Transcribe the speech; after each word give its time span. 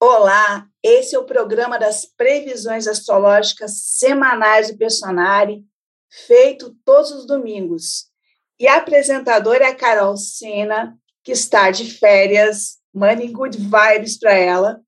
Olá, 0.00 0.64
esse 0.80 1.16
é 1.16 1.18
o 1.18 1.24
programa 1.24 1.76
das 1.76 2.04
previsões 2.04 2.86
astrológicas 2.86 3.96
semanais 3.96 4.70
do 4.70 4.78
Personari, 4.78 5.64
feito 6.08 6.72
todos 6.84 7.10
os 7.10 7.26
domingos. 7.26 8.06
E 8.60 8.68
a 8.68 8.76
apresentadora 8.76 9.64
é 9.64 9.66
a 9.66 9.74
Carol 9.74 10.16
Sena, 10.16 10.96
que 11.24 11.32
está 11.32 11.72
de 11.72 11.90
férias, 11.90 12.78
money 12.94 13.32
good 13.32 13.58
vibes 13.58 14.16
para 14.16 14.34
ela. 14.34 14.80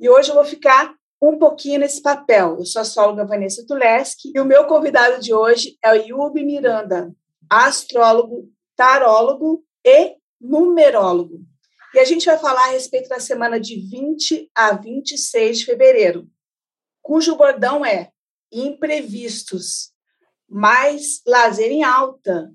E 0.00 0.08
hoje 0.08 0.30
eu 0.30 0.34
vou 0.34 0.44
ficar 0.46 0.94
um 1.20 1.38
pouquinho 1.38 1.80
nesse 1.80 2.00
papel. 2.00 2.56
Eu 2.58 2.64
sou 2.64 2.80
a 2.80 2.82
astróloga 2.82 3.26
Vanessa 3.26 3.62
Tuleski 3.66 4.32
e 4.34 4.40
o 4.40 4.44
meu 4.46 4.64
convidado 4.64 5.20
de 5.20 5.34
hoje 5.34 5.76
é 5.84 5.92
o 5.92 5.96
Yubi 5.96 6.42
Miranda, 6.42 7.14
astrólogo, 7.50 8.50
tarólogo 8.74 9.62
e 9.84 10.16
numerólogo. 10.40 11.44
E 11.96 11.98
a 11.98 12.04
gente 12.04 12.26
vai 12.26 12.36
falar 12.36 12.62
a 12.64 12.72
respeito 12.72 13.08
da 13.08 13.18
semana 13.18 13.58
de 13.58 13.74
20 13.74 14.50
a 14.54 14.74
26 14.74 15.60
de 15.60 15.64
fevereiro, 15.64 16.28
cujo 17.00 17.36
bordão 17.36 17.86
é 17.86 18.10
imprevistos, 18.52 19.94
mais 20.46 21.22
lazer 21.26 21.72
em 21.72 21.82
alta. 21.82 22.52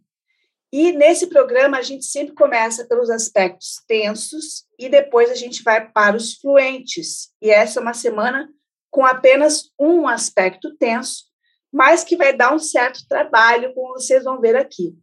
E 0.71 0.91
nesse 0.91 1.25
programa 1.25 1.79
a 1.79 1.81
gente 1.81 2.05
sempre 2.05 2.35
começa 2.35 2.85
pelos 2.85 3.09
aspectos 3.09 3.81
tensos 3.87 4.67
e 4.77 4.87
depois 4.87 5.31
a 5.31 5.35
gente 5.35 5.63
vai 5.63 5.89
para 5.89 6.15
os 6.15 6.35
fluentes. 6.35 7.31
E 7.41 7.49
essa 7.49 7.79
é 7.79 7.81
uma 7.81 7.95
semana 7.95 8.47
com 8.91 9.03
apenas 9.03 9.71
um 9.79 10.07
aspecto 10.07 10.77
tenso, 10.77 11.23
mas 11.73 12.03
que 12.03 12.15
vai 12.15 12.31
dar 12.31 12.53
um 12.53 12.59
certo 12.59 13.07
trabalho, 13.09 13.73
como 13.73 13.93
vocês 13.93 14.23
vão 14.23 14.39
ver 14.39 14.55
aqui. 14.55 14.95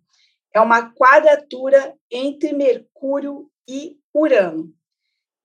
É 0.54 0.60
uma 0.60 0.94
quadratura 0.94 1.92
entre 2.08 2.52
Mercúrio 2.52 3.50
e 3.68 3.98
Urano. 4.18 4.72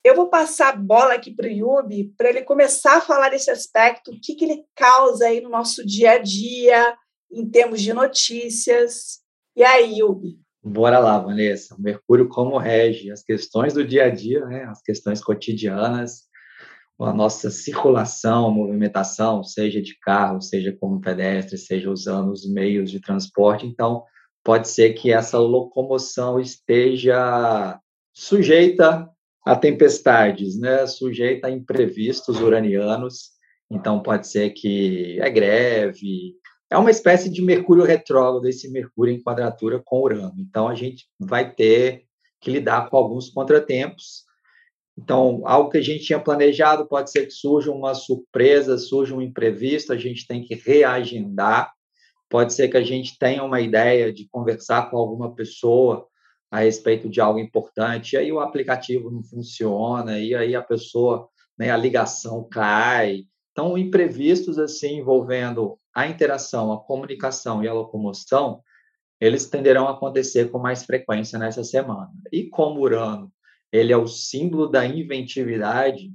Eu 0.04 0.16
vou 0.16 0.30
passar 0.30 0.70
a 0.70 0.76
bola 0.76 1.14
aqui 1.14 1.32
para 1.32 1.48
o 1.48 1.50
Yubi 1.50 2.14
para 2.18 2.30
ele 2.30 2.42
começar 2.42 2.98
a 2.98 3.02
falar 3.02 3.30
desse 3.30 3.50
aspecto, 3.50 4.12
o 4.12 4.20
que, 4.20 4.36
que 4.36 4.44
ele 4.44 4.66
causa 4.76 5.28
aí 5.28 5.40
no 5.40 5.50
nosso 5.50 5.86
dia 5.86 6.14
a 6.14 6.18
dia, 6.18 6.98
em 7.32 7.50
termos 7.50 7.82
de 7.82 7.94
notícias. 7.94 9.20
E 9.56 9.64
aí, 9.64 10.00
Yubi? 10.00 10.38
Bora 10.62 11.00
lá, 11.00 11.20
Vanessa. 11.20 11.76
Mercúrio 11.80 12.28
como 12.28 12.58
rege 12.58 13.12
as 13.12 13.24
questões 13.24 13.74
do 13.74 13.86
dia 13.86 14.06
a 14.06 14.10
dia, 14.10 14.46
né? 14.46 14.64
as 14.66 14.82
questões 14.82 15.22
cotidianas, 15.22 16.24
a 17.00 17.14
nossa 17.14 17.50
circulação, 17.50 18.52
movimentação, 18.52 19.44
seja 19.44 19.82
de 19.82 19.98
carro, 20.00 20.42
seja 20.42 20.76
como 20.80 21.02
pedestre, 21.02 21.58
seja 21.58 21.90
usando 21.90 22.32
os 22.32 22.50
meios 22.50 22.92
de 22.92 23.00
transporte. 23.00 23.66
Então, 23.66 24.04
pode 24.44 24.68
ser 24.68 24.94
que 24.94 25.12
essa 25.12 25.38
locomoção 25.38 26.40
esteja 26.40 27.80
sujeita 28.14 29.10
a 29.46 29.56
tempestades, 29.56 30.58
né? 30.58 30.86
sujeita 30.88 31.48
a 31.48 31.52
imprevistos 31.52 32.40
uranianos. 32.40 33.32
Então, 33.70 34.02
pode 34.02 34.28
ser 34.28 34.52
que 34.52 35.20
é 35.20 35.30
greve, 35.30 36.36
é 36.74 36.78
uma 36.78 36.92
espécie 36.92 37.30
de 37.30 37.42
Mercúrio 37.42 37.84
retrógrado, 37.84 38.48
esse 38.48 38.68
Mercúrio 38.72 39.14
em 39.14 39.22
quadratura 39.22 39.82
com 39.84 40.02
Urano. 40.02 40.34
Então, 40.40 40.68
a 40.68 40.76
gente 40.76 41.08
vai 41.20 41.54
ter 41.54 42.06
que 42.42 42.50
lidar 42.50 42.90
com 42.90 42.98
alguns 42.98 43.30
contratempos. 43.30 44.24
Então, 44.98 45.42
algo 45.46 45.70
que 45.70 45.78
a 45.78 45.84
gente 45.84 46.04
tinha 46.04 46.20
planejado 46.20 46.88
pode 46.88 47.12
ser 47.12 47.26
que 47.26 47.32
surja 47.32 47.72
uma 47.72 47.94
surpresa, 47.94 48.78
surja 48.78 49.16
um 49.16 49.22
imprevisto, 49.22 49.94
a 49.94 49.98
gente 49.98 50.26
tem 50.26 50.44
que 50.44 50.56
reagendar. 50.56 51.72
Pode 52.30 52.54
ser 52.54 52.70
que 52.70 52.78
a 52.78 52.84
gente 52.84 53.18
tenha 53.20 53.44
uma 53.44 53.62
ideia 53.62 54.12
de 54.12 54.28
conversar 54.30 54.90
com 54.90 54.98
alguma 54.98 55.34
pessoa 55.36 56.08
a 56.54 56.60
respeito 56.60 57.10
de 57.10 57.20
algo 57.20 57.40
importante, 57.40 58.14
e 58.14 58.18
aí 58.18 58.32
o 58.32 58.40
aplicativo 58.40 59.10
não 59.10 59.24
funciona, 59.24 60.20
e 60.20 60.36
aí 60.36 60.56
a 60.56 60.62
pessoa, 60.62 61.28
né, 61.58 61.72
a 61.72 61.76
ligação 61.76 62.48
cai. 62.48 63.24
Então, 63.52 63.76
imprevistos 63.76 64.60
assim 64.60 65.00
envolvendo 65.00 65.80
a 65.92 66.06
interação, 66.08 66.72
a 66.72 66.80
comunicação 66.80 67.64
e 67.64 67.68
a 67.68 67.74
locomoção, 67.74 68.62
eles 69.20 69.50
tenderão 69.50 69.88
a 69.88 69.94
acontecer 69.94 70.52
com 70.52 70.60
mais 70.60 70.86
frequência 70.86 71.40
nessa 71.40 71.64
semana. 71.64 72.12
E 72.32 72.44
como 72.44 72.82
Urano, 72.82 73.34
ele 73.72 73.92
é 73.92 73.98
o 73.98 74.06
símbolo 74.06 74.68
da 74.68 74.86
inventividade, 74.86 76.12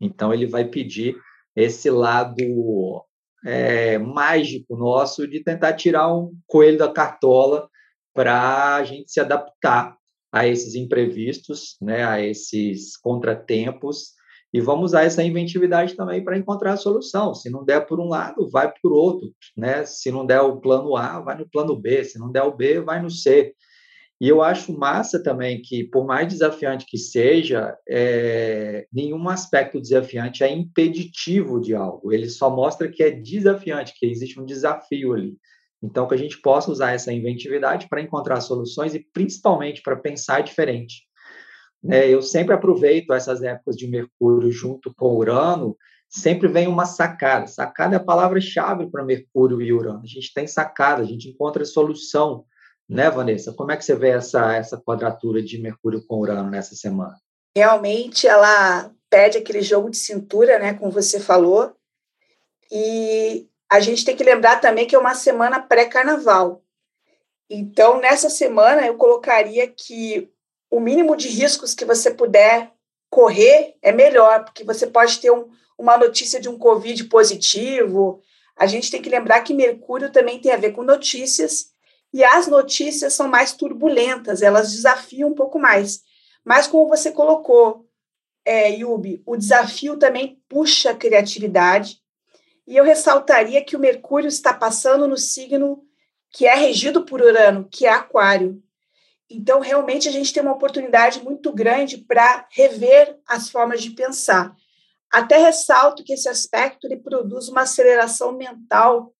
então 0.00 0.34
ele 0.34 0.46
vai 0.46 0.64
pedir 0.64 1.16
esse 1.54 1.88
lado 1.88 3.04
é, 3.46 3.96
mágico 3.96 4.76
nosso 4.76 5.24
de 5.28 5.38
tentar 5.38 5.74
tirar 5.74 6.12
um 6.12 6.36
coelho 6.48 6.78
da 6.78 6.90
cartola 6.90 7.70
para 8.18 8.74
a 8.74 8.82
gente 8.82 9.12
se 9.12 9.20
adaptar 9.20 9.96
a 10.32 10.44
esses 10.44 10.74
imprevistos, 10.74 11.76
né, 11.80 12.04
a 12.04 12.20
esses 12.20 12.96
contratempos, 12.96 14.08
e 14.52 14.60
vamos 14.60 14.86
usar 14.86 15.04
essa 15.04 15.22
inventividade 15.22 15.94
também 15.94 16.24
para 16.24 16.36
encontrar 16.36 16.72
a 16.72 16.76
solução. 16.76 17.32
Se 17.32 17.48
não 17.48 17.64
der 17.64 17.86
por 17.86 18.00
um 18.00 18.08
lado, 18.08 18.50
vai 18.50 18.72
por 18.82 18.90
outro, 18.92 19.32
né? 19.56 19.84
Se 19.84 20.10
não 20.10 20.26
der 20.26 20.40
o 20.40 20.56
plano 20.56 20.96
A, 20.96 21.20
vai 21.20 21.38
no 21.38 21.48
plano 21.48 21.76
B. 21.76 22.02
Se 22.02 22.18
não 22.18 22.32
der 22.32 22.42
o 22.42 22.56
B, 22.56 22.80
vai 22.80 23.00
no 23.00 23.08
C. 23.08 23.54
E 24.20 24.26
eu 24.26 24.42
acho 24.42 24.76
massa 24.76 25.22
também 25.22 25.62
que, 25.62 25.84
por 25.84 26.04
mais 26.04 26.26
desafiante 26.26 26.86
que 26.86 26.98
seja, 26.98 27.76
é, 27.88 28.84
nenhum 28.92 29.28
aspecto 29.28 29.80
desafiante 29.80 30.42
é 30.42 30.50
impeditivo 30.50 31.60
de 31.60 31.72
algo. 31.72 32.12
Ele 32.12 32.28
só 32.28 32.50
mostra 32.50 32.88
que 32.88 33.00
é 33.00 33.12
desafiante, 33.12 33.94
que 33.96 34.06
existe 34.06 34.40
um 34.40 34.44
desafio 34.44 35.12
ali. 35.12 35.36
Então, 35.82 36.08
que 36.08 36.14
a 36.14 36.18
gente 36.18 36.40
possa 36.40 36.70
usar 36.70 36.92
essa 36.92 37.12
inventividade 37.12 37.88
para 37.88 38.00
encontrar 38.00 38.40
soluções 38.40 38.94
e 38.94 39.00
principalmente 39.12 39.80
para 39.82 39.96
pensar 39.96 40.42
diferente. 40.42 41.06
É, 41.88 42.08
eu 42.08 42.20
sempre 42.20 42.54
aproveito 42.54 43.12
essas 43.12 43.42
épocas 43.42 43.76
de 43.76 43.86
Mercúrio 43.86 44.50
junto 44.50 44.92
com 44.94 45.16
Urano, 45.16 45.76
sempre 46.08 46.48
vem 46.48 46.66
uma 46.66 46.84
sacada. 46.84 47.46
Sacada 47.46 47.94
é 47.94 47.98
a 47.98 48.04
palavra-chave 48.04 48.90
para 48.90 49.04
Mercúrio 49.04 49.62
e 49.62 49.72
Urano. 49.72 50.02
A 50.02 50.06
gente 50.06 50.32
tem 50.34 50.46
sacada, 50.46 51.02
a 51.02 51.06
gente 51.06 51.28
encontra 51.28 51.64
solução, 51.64 52.44
né, 52.88 53.10
Vanessa? 53.10 53.52
Como 53.52 53.70
é 53.70 53.76
que 53.76 53.84
você 53.84 53.94
vê 53.94 54.10
essa, 54.10 54.54
essa 54.54 54.80
quadratura 54.80 55.42
de 55.42 55.60
Mercúrio 55.60 56.04
com 56.06 56.18
Urano 56.18 56.50
nessa 56.50 56.74
semana? 56.74 57.16
Realmente, 57.56 58.26
ela 58.26 58.90
pede 59.10 59.38
aquele 59.38 59.62
jogo 59.62 59.90
de 59.90 59.98
cintura, 59.98 60.58
né, 60.58 60.74
como 60.74 60.90
você 60.90 61.20
falou, 61.20 61.74
e 62.70 63.46
a 63.70 63.80
gente 63.80 64.04
tem 64.04 64.16
que 64.16 64.24
lembrar 64.24 64.60
também 64.60 64.86
que 64.86 64.94
é 64.94 64.98
uma 64.98 65.14
semana 65.14 65.60
pré-carnaval. 65.60 66.62
Então, 67.50 68.00
nessa 68.00 68.30
semana, 68.30 68.86
eu 68.86 68.96
colocaria 68.96 69.66
que 69.68 70.30
o 70.70 70.80
mínimo 70.80 71.16
de 71.16 71.28
riscos 71.28 71.74
que 71.74 71.84
você 71.84 72.10
puder 72.10 72.72
correr 73.10 73.74
é 73.82 73.92
melhor, 73.92 74.44
porque 74.44 74.64
você 74.64 74.86
pode 74.86 75.18
ter 75.18 75.30
um, 75.30 75.48
uma 75.78 75.96
notícia 75.96 76.40
de 76.40 76.48
um 76.48 76.58
Covid 76.58 77.04
positivo. 77.04 78.22
A 78.56 78.66
gente 78.66 78.90
tem 78.90 79.00
que 79.00 79.08
lembrar 79.08 79.40
que 79.40 79.54
Mercúrio 79.54 80.12
também 80.12 80.40
tem 80.40 80.52
a 80.52 80.56
ver 80.56 80.72
com 80.72 80.82
notícias, 80.82 81.72
e 82.12 82.24
as 82.24 82.46
notícias 82.46 83.12
são 83.12 83.28
mais 83.28 83.52
turbulentas, 83.52 84.40
elas 84.42 84.72
desafiam 84.72 85.30
um 85.30 85.34
pouco 85.34 85.58
mais. 85.58 86.02
Mas, 86.44 86.66
como 86.66 86.88
você 86.88 87.12
colocou, 87.12 87.86
é, 88.44 88.70
Yubi, 88.70 89.22
o 89.26 89.36
desafio 89.36 89.96
também 89.98 90.42
puxa 90.48 90.90
a 90.90 90.94
criatividade, 90.94 92.00
e 92.68 92.76
eu 92.76 92.84
ressaltaria 92.84 93.64
que 93.64 93.74
o 93.74 93.80
Mercúrio 93.80 94.28
está 94.28 94.52
passando 94.52 95.08
no 95.08 95.16
signo 95.16 95.82
que 96.30 96.46
é 96.46 96.54
regido 96.54 97.02
por 97.02 97.22
Urano, 97.22 97.66
que 97.72 97.86
é 97.86 97.90
Aquário. 97.90 98.62
Então, 99.30 99.60
realmente, 99.60 100.06
a 100.06 100.12
gente 100.12 100.34
tem 100.34 100.42
uma 100.42 100.52
oportunidade 100.52 101.24
muito 101.24 101.50
grande 101.50 101.96
para 101.96 102.46
rever 102.50 103.18
as 103.26 103.48
formas 103.48 103.80
de 103.82 103.92
pensar. 103.92 104.54
Até 105.10 105.38
ressalto 105.38 106.04
que 106.04 106.12
esse 106.12 106.28
aspecto 106.28 106.86
ele 106.86 106.98
produz 106.98 107.48
uma 107.48 107.62
aceleração 107.62 108.32
mental. 108.32 109.14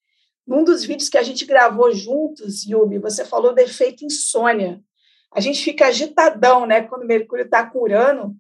Num 0.47 0.63
dos 0.63 0.85
vídeos 0.85 1.09
que 1.09 1.17
a 1.17 1.23
gente 1.23 1.47
gravou 1.47 1.91
juntos, 1.91 2.67
Yubi, 2.67 2.99
você 2.99 3.25
falou 3.25 3.55
do 3.55 3.61
efeito 3.61 4.05
insônia. 4.05 4.83
A 5.33 5.41
gente 5.41 5.65
fica 5.65 5.87
agitadão, 5.87 6.67
né, 6.67 6.83
quando 6.83 7.05
o 7.05 7.07
Mercúrio 7.07 7.47
está 7.47 7.65
com 7.65 7.79
Urano, 7.79 8.37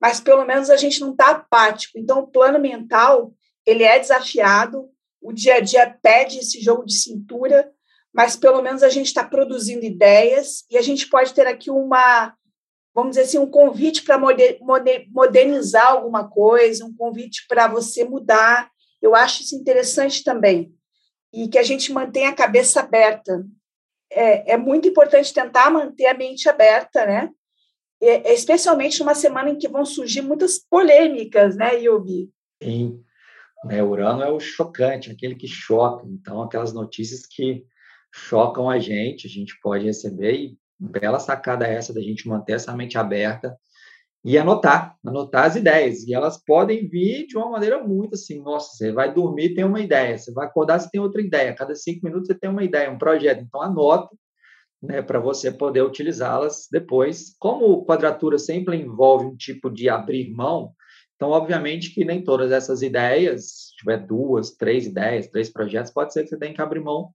mas 0.00 0.20
pelo 0.20 0.44
menos 0.44 0.70
a 0.70 0.76
gente 0.76 1.00
não 1.00 1.10
está 1.10 1.30
apático. 1.32 1.98
Então, 1.98 2.20
o 2.20 2.28
plano 2.28 2.60
mental 2.60 3.32
ele 3.66 3.84
é 3.84 3.98
desafiado, 3.98 4.88
o 5.20 5.32
dia 5.32 5.56
a 5.56 5.60
dia 5.60 5.96
pede 6.02 6.38
esse 6.38 6.60
jogo 6.60 6.84
de 6.84 6.94
cintura, 6.94 7.70
mas 8.12 8.36
pelo 8.36 8.60
menos 8.60 8.82
a 8.82 8.88
gente 8.88 9.06
está 9.06 9.24
produzindo 9.24 9.84
ideias 9.84 10.64
e 10.70 10.76
a 10.76 10.82
gente 10.82 11.08
pode 11.08 11.32
ter 11.32 11.46
aqui 11.46 11.70
uma, 11.70 12.34
vamos 12.94 13.12
dizer 13.12 13.22
assim, 13.22 13.38
um 13.38 13.50
convite 13.50 14.02
para 14.02 14.18
modernizar 14.18 15.86
alguma 15.86 16.28
coisa, 16.28 16.84
um 16.84 16.94
convite 16.94 17.46
para 17.48 17.68
você 17.68 18.04
mudar. 18.04 18.70
Eu 19.00 19.14
acho 19.14 19.42
isso 19.42 19.56
interessante 19.56 20.22
também. 20.22 20.74
E 21.32 21.48
que 21.48 21.56
a 21.56 21.62
gente 21.62 21.90
mantenha 21.92 22.28
a 22.28 22.34
cabeça 22.34 22.80
aberta. 22.80 23.46
É, 24.10 24.52
é 24.52 24.56
muito 24.58 24.86
importante 24.86 25.32
tentar 25.32 25.70
manter 25.70 26.06
a 26.06 26.14
mente 26.14 26.48
aberta, 26.48 27.06
né? 27.06 27.30
Especialmente 28.26 29.00
numa 29.00 29.14
semana 29.14 29.50
em 29.50 29.56
que 29.56 29.68
vão 29.68 29.84
surgir 29.84 30.20
muitas 30.20 30.58
polêmicas, 30.58 31.56
né, 31.56 31.80
Yubi? 31.80 32.28
Sim. 32.62 33.02
Né? 33.64 33.82
Urano 33.82 34.22
é 34.22 34.30
o 34.30 34.40
chocante, 34.40 35.10
aquele 35.10 35.34
que 35.34 35.46
choca. 35.46 36.06
Então, 36.06 36.42
aquelas 36.42 36.72
notícias 36.72 37.26
que 37.26 37.64
chocam 38.12 38.68
a 38.68 38.78
gente, 38.78 39.26
a 39.26 39.30
gente 39.30 39.58
pode 39.60 39.84
receber 39.84 40.34
e 40.34 40.58
bela 40.78 41.18
sacada 41.18 41.66
essa 41.66 41.94
da 41.94 42.00
gente 42.00 42.28
manter 42.28 42.54
essa 42.54 42.74
mente 42.76 42.98
aberta 42.98 43.56
e 44.24 44.38
anotar, 44.38 44.96
anotar 45.04 45.46
as 45.46 45.56
ideias. 45.56 46.04
E 46.04 46.14
elas 46.14 46.42
podem 46.44 46.88
vir 46.88 47.26
de 47.26 47.36
uma 47.36 47.50
maneira 47.50 47.82
muito 47.82 48.14
assim, 48.14 48.40
nossa, 48.40 48.76
você 48.76 48.92
vai 48.92 49.12
dormir, 49.12 49.54
tem 49.54 49.64
uma 49.64 49.80
ideia, 49.80 50.16
você 50.16 50.32
vai 50.32 50.46
acordar, 50.46 50.78
você 50.78 50.88
tem 50.90 51.00
outra 51.00 51.20
ideia, 51.20 51.54
cada 51.54 51.74
cinco 51.74 52.04
minutos 52.04 52.28
você 52.28 52.34
tem 52.34 52.50
uma 52.50 52.62
ideia, 52.62 52.90
um 52.90 52.98
projeto. 52.98 53.42
Então, 53.42 53.62
anota, 53.62 54.14
né, 54.82 55.00
para 55.02 55.20
você 55.20 55.50
poder 55.50 55.82
utilizá-las 55.82 56.68
depois. 56.70 57.36
Como 57.38 57.84
quadratura 57.84 58.38
sempre 58.38 58.76
envolve 58.76 59.26
um 59.26 59.36
tipo 59.36 59.70
de 59.70 59.88
abrir 59.88 60.32
mão, 60.32 60.72
então, 61.22 61.30
obviamente 61.30 61.94
que 61.94 62.04
nem 62.04 62.20
todas 62.20 62.50
essas 62.50 62.82
ideias, 62.82 63.44
se 63.44 63.76
tiver 63.76 63.98
duas, 63.98 64.50
três 64.56 64.86
ideias, 64.86 65.28
três 65.28 65.48
projetos, 65.48 65.92
pode 65.92 66.12
ser 66.12 66.24
que 66.24 66.30
você 66.30 66.36
tenha 66.36 66.52
que 66.52 66.60
abrir 66.60 66.80
mão 66.80 67.10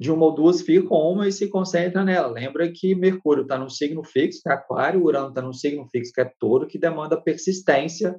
de 0.00 0.10
uma 0.10 0.24
ou 0.24 0.34
duas, 0.34 0.62
fica 0.62 0.88
com 0.88 1.12
uma 1.12 1.28
e 1.28 1.32
se 1.32 1.50
concentra 1.50 2.02
nela. 2.02 2.28
Lembra 2.28 2.72
que 2.72 2.94
Mercúrio 2.94 3.42
está 3.42 3.58
num 3.58 3.68
signo 3.68 4.02
fixo, 4.02 4.40
que 4.42 4.48
é 4.48 4.52
Aquário, 4.54 5.04
Urano 5.04 5.28
está 5.28 5.42
num 5.42 5.52
signo 5.52 5.86
fixo, 5.92 6.10
que 6.14 6.22
é 6.22 6.32
Touro, 6.40 6.66
que 6.66 6.78
demanda 6.78 7.20
persistência 7.20 8.18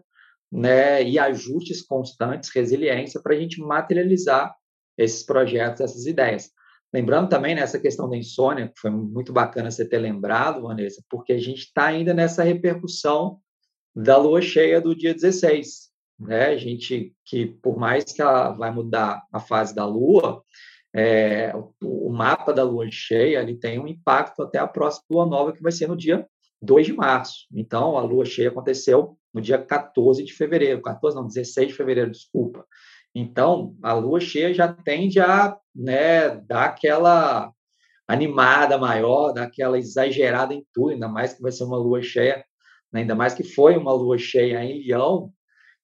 né, 0.51 1.03
e 1.03 1.17
ajustes 1.17 1.81
constantes, 1.81 2.51
resiliência, 2.53 3.19
para 3.19 3.33
a 3.33 3.39
gente 3.39 3.59
materializar 3.59 4.53
esses 4.95 5.23
projetos, 5.23 5.81
essas 5.81 6.05
ideias. 6.05 6.51
Lembrando 6.93 7.29
também 7.29 7.55
nessa 7.55 7.79
questão 7.79 8.07
da 8.07 8.15
insônia, 8.15 8.67
que 8.67 8.79
foi 8.79 8.91
muito 8.91 9.33
bacana 9.33 9.71
você 9.71 9.89
ter 9.89 9.97
lembrado, 9.97 10.61
Vanessa, 10.61 11.03
porque 11.09 11.33
a 11.33 11.39
gente 11.39 11.61
está 11.61 11.85
ainda 11.87 12.13
nessa 12.13 12.43
repercussão 12.43 13.39
da 13.95 14.17
lua 14.17 14.41
cheia 14.41 14.81
do 14.81 14.95
dia 14.95 15.13
16. 15.13 15.89
Né? 16.19 16.47
A 16.47 16.57
gente, 16.57 17.13
que 17.23 17.45
por 17.45 17.77
mais 17.77 18.03
que 18.05 18.21
ela 18.21 18.51
vai 18.51 18.71
mudar 18.71 19.23
a 19.31 19.39
fase 19.39 19.73
da 19.73 19.85
lua, 19.85 20.43
é, 20.93 21.53
o, 21.83 22.09
mapa 22.09 22.53
da 22.53 22.63
lua 22.63 22.87
cheia 22.89 23.41
ele 23.41 23.55
tem 23.55 23.79
um 23.79 23.87
impacto 23.87 24.43
até 24.43 24.57
a 24.57 24.67
próxima 24.67 25.03
lua 25.09 25.25
nova, 25.25 25.53
que 25.53 25.61
vai 25.61 25.71
ser 25.71 25.87
no 25.87 25.95
dia 25.95 26.25
2 26.61 26.87
de 26.87 26.93
março. 26.93 27.45
Então, 27.53 27.97
a 27.97 28.01
lua 28.01 28.25
cheia 28.25 28.49
aconteceu 28.49 29.17
no 29.33 29.41
dia 29.41 29.57
14 29.57 30.23
de 30.23 30.33
fevereiro, 30.33 30.81
14 30.81 31.15
não, 31.15 31.27
16 31.27 31.69
de 31.69 31.73
fevereiro, 31.73 32.11
desculpa. 32.11 32.65
Então, 33.13 33.75
a 33.81 33.93
lua 33.93 34.19
cheia 34.19 34.53
já 34.53 34.71
tende 34.71 35.19
a 35.19 35.57
né, 35.73 36.37
dar 36.47 36.65
aquela 36.65 37.51
animada 38.07 38.77
maior, 38.77 39.33
dar 39.33 39.43
aquela 39.43 39.77
exagerada 39.77 40.53
em 40.53 40.65
tudo, 40.73 40.91
ainda 40.91 41.07
mais 41.07 41.33
que 41.33 41.41
vai 41.41 41.51
ser 41.51 41.63
uma 41.63 41.77
lua 41.77 42.01
cheia, 42.01 42.45
ainda 42.99 43.15
mais 43.15 43.33
que 43.33 43.43
foi 43.43 43.77
uma 43.77 43.93
lua 43.93 44.17
cheia 44.17 44.63
em 44.63 44.85
Leão, 44.85 45.31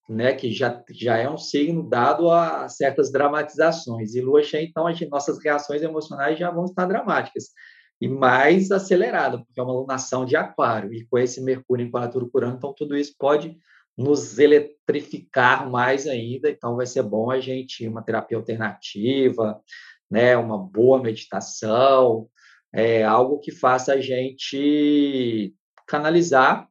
né, 0.10 0.34
que 0.34 0.52
já, 0.52 0.84
já 0.92 1.18
é 1.18 1.30
um 1.30 1.38
signo 1.38 1.88
dado 1.88 2.30
a 2.30 2.68
certas 2.68 3.12
dramatizações. 3.12 4.13
E 4.13 4.22
lua 4.22 4.44
cheia, 4.44 4.63
então, 4.63 4.92
gente, 4.92 5.10
nossas 5.10 5.42
reações 5.44 5.81
emocionais 5.81 6.38
já 6.38 6.52
vão 6.52 6.66
estar 6.66 6.86
dramáticas. 6.86 7.46
E 8.00 8.08
mais 8.08 8.72
acelerada, 8.72 9.38
porque 9.38 9.60
é 9.60 9.63
uma 9.63 9.74
lunação 9.74 10.25
de 10.25 10.36
aquário, 10.36 10.94
e 10.94 11.06
com 11.06 11.18
esse 11.18 11.42
Mercúrio 11.42 11.86
em 11.86 11.92
quadratura 11.92 12.25
curando, 12.31 12.58
então 12.58 12.74
tudo 12.74 12.98
isso 12.98 13.16
pode 13.18 13.56
nos 13.98 14.40
eletrificar 14.40 15.69
mais 15.69 16.07
ainda, 16.07 16.50
então 16.50 16.75
vai 16.75 16.86
ser 16.88 17.04
bom 17.04 17.30
a 17.30 17.40
gente 17.40 17.88
uma 17.88 18.02
terapia 18.02 18.38
alternativa, 18.38 19.62
né, 20.10 20.36
uma 20.36 20.57
boa 20.57 21.02
meditação, 21.02 22.28
é 22.74 23.04
algo 23.04 23.40
que 23.40 23.52
faça 23.52 23.94
a 23.94 24.02
gente 24.02 25.54
canalizar 25.88 26.70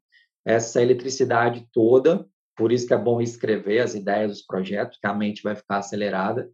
essa 0.50 0.82
eletricidade 0.82 1.66
toda 1.72 2.26
por 2.60 2.72
isso 2.72 2.86
que 2.86 2.92
é 2.92 2.98
bom 2.98 3.22
escrever 3.22 3.78
as 3.78 3.94
ideias 3.94 4.32
dos 4.32 4.42
projetos, 4.42 4.98
que 4.98 5.06
a 5.06 5.14
mente 5.14 5.42
vai 5.42 5.56
ficar 5.56 5.78
acelerada. 5.78 6.46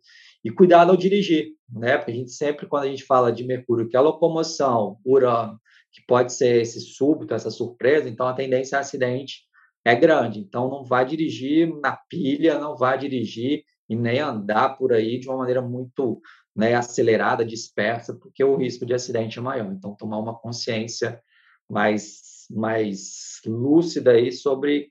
E 0.44 0.52
cuidado 0.52 0.92
ao 0.92 0.96
dirigir, 0.96 1.48
né? 1.68 1.98
Porque 1.98 2.12
a 2.12 2.14
gente 2.14 2.30
sempre, 2.30 2.68
quando 2.68 2.84
a 2.84 2.88
gente 2.88 3.02
fala 3.02 3.32
de 3.32 3.42
Mercúrio, 3.42 3.88
que 3.88 3.96
é 3.96 3.98
a 3.98 4.02
locomoção, 4.02 4.98
Urano, 5.04 5.60
que 5.90 6.00
pode 6.06 6.32
ser 6.32 6.62
esse 6.62 6.80
súbito, 6.80 7.34
essa 7.34 7.50
surpresa, 7.50 8.08
então 8.08 8.28
a 8.28 8.34
tendência 8.34 8.78
a 8.78 8.82
acidente 8.82 9.42
é 9.84 9.96
grande. 9.96 10.38
Então 10.38 10.70
não 10.70 10.84
vai 10.84 11.04
dirigir 11.04 11.68
na 11.80 11.98
pilha, 12.08 12.56
não 12.56 12.76
vai 12.76 12.96
dirigir 12.96 13.64
e 13.88 13.96
nem 13.96 14.20
andar 14.20 14.76
por 14.78 14.92
aí 14.92 15.18
de 15.18 15.28
uma 15.28 15.38
maneira 15.38 15.60
muito 15.60 16.20
né, 16.54 16.74
acelerada, 16.74 17.44
dispersa, 17.44 18.14
porque 18.14 18.44
o 18.44 18.56
risco 18.56 18.86
de 18.86 18.94
acidente 18.94 19.40
é 19.40 19.42
maior. 19.42 19.72
Então 19.72 19.96
tomar 19.96 20.18
uma 20.18 20.38
consciência 20.38 21.20
mais, 21.68 22.20
mais 22.50 23.40
lúcida 23.44 24.12
aí 24.12 24.32
sobre 24.32 24.90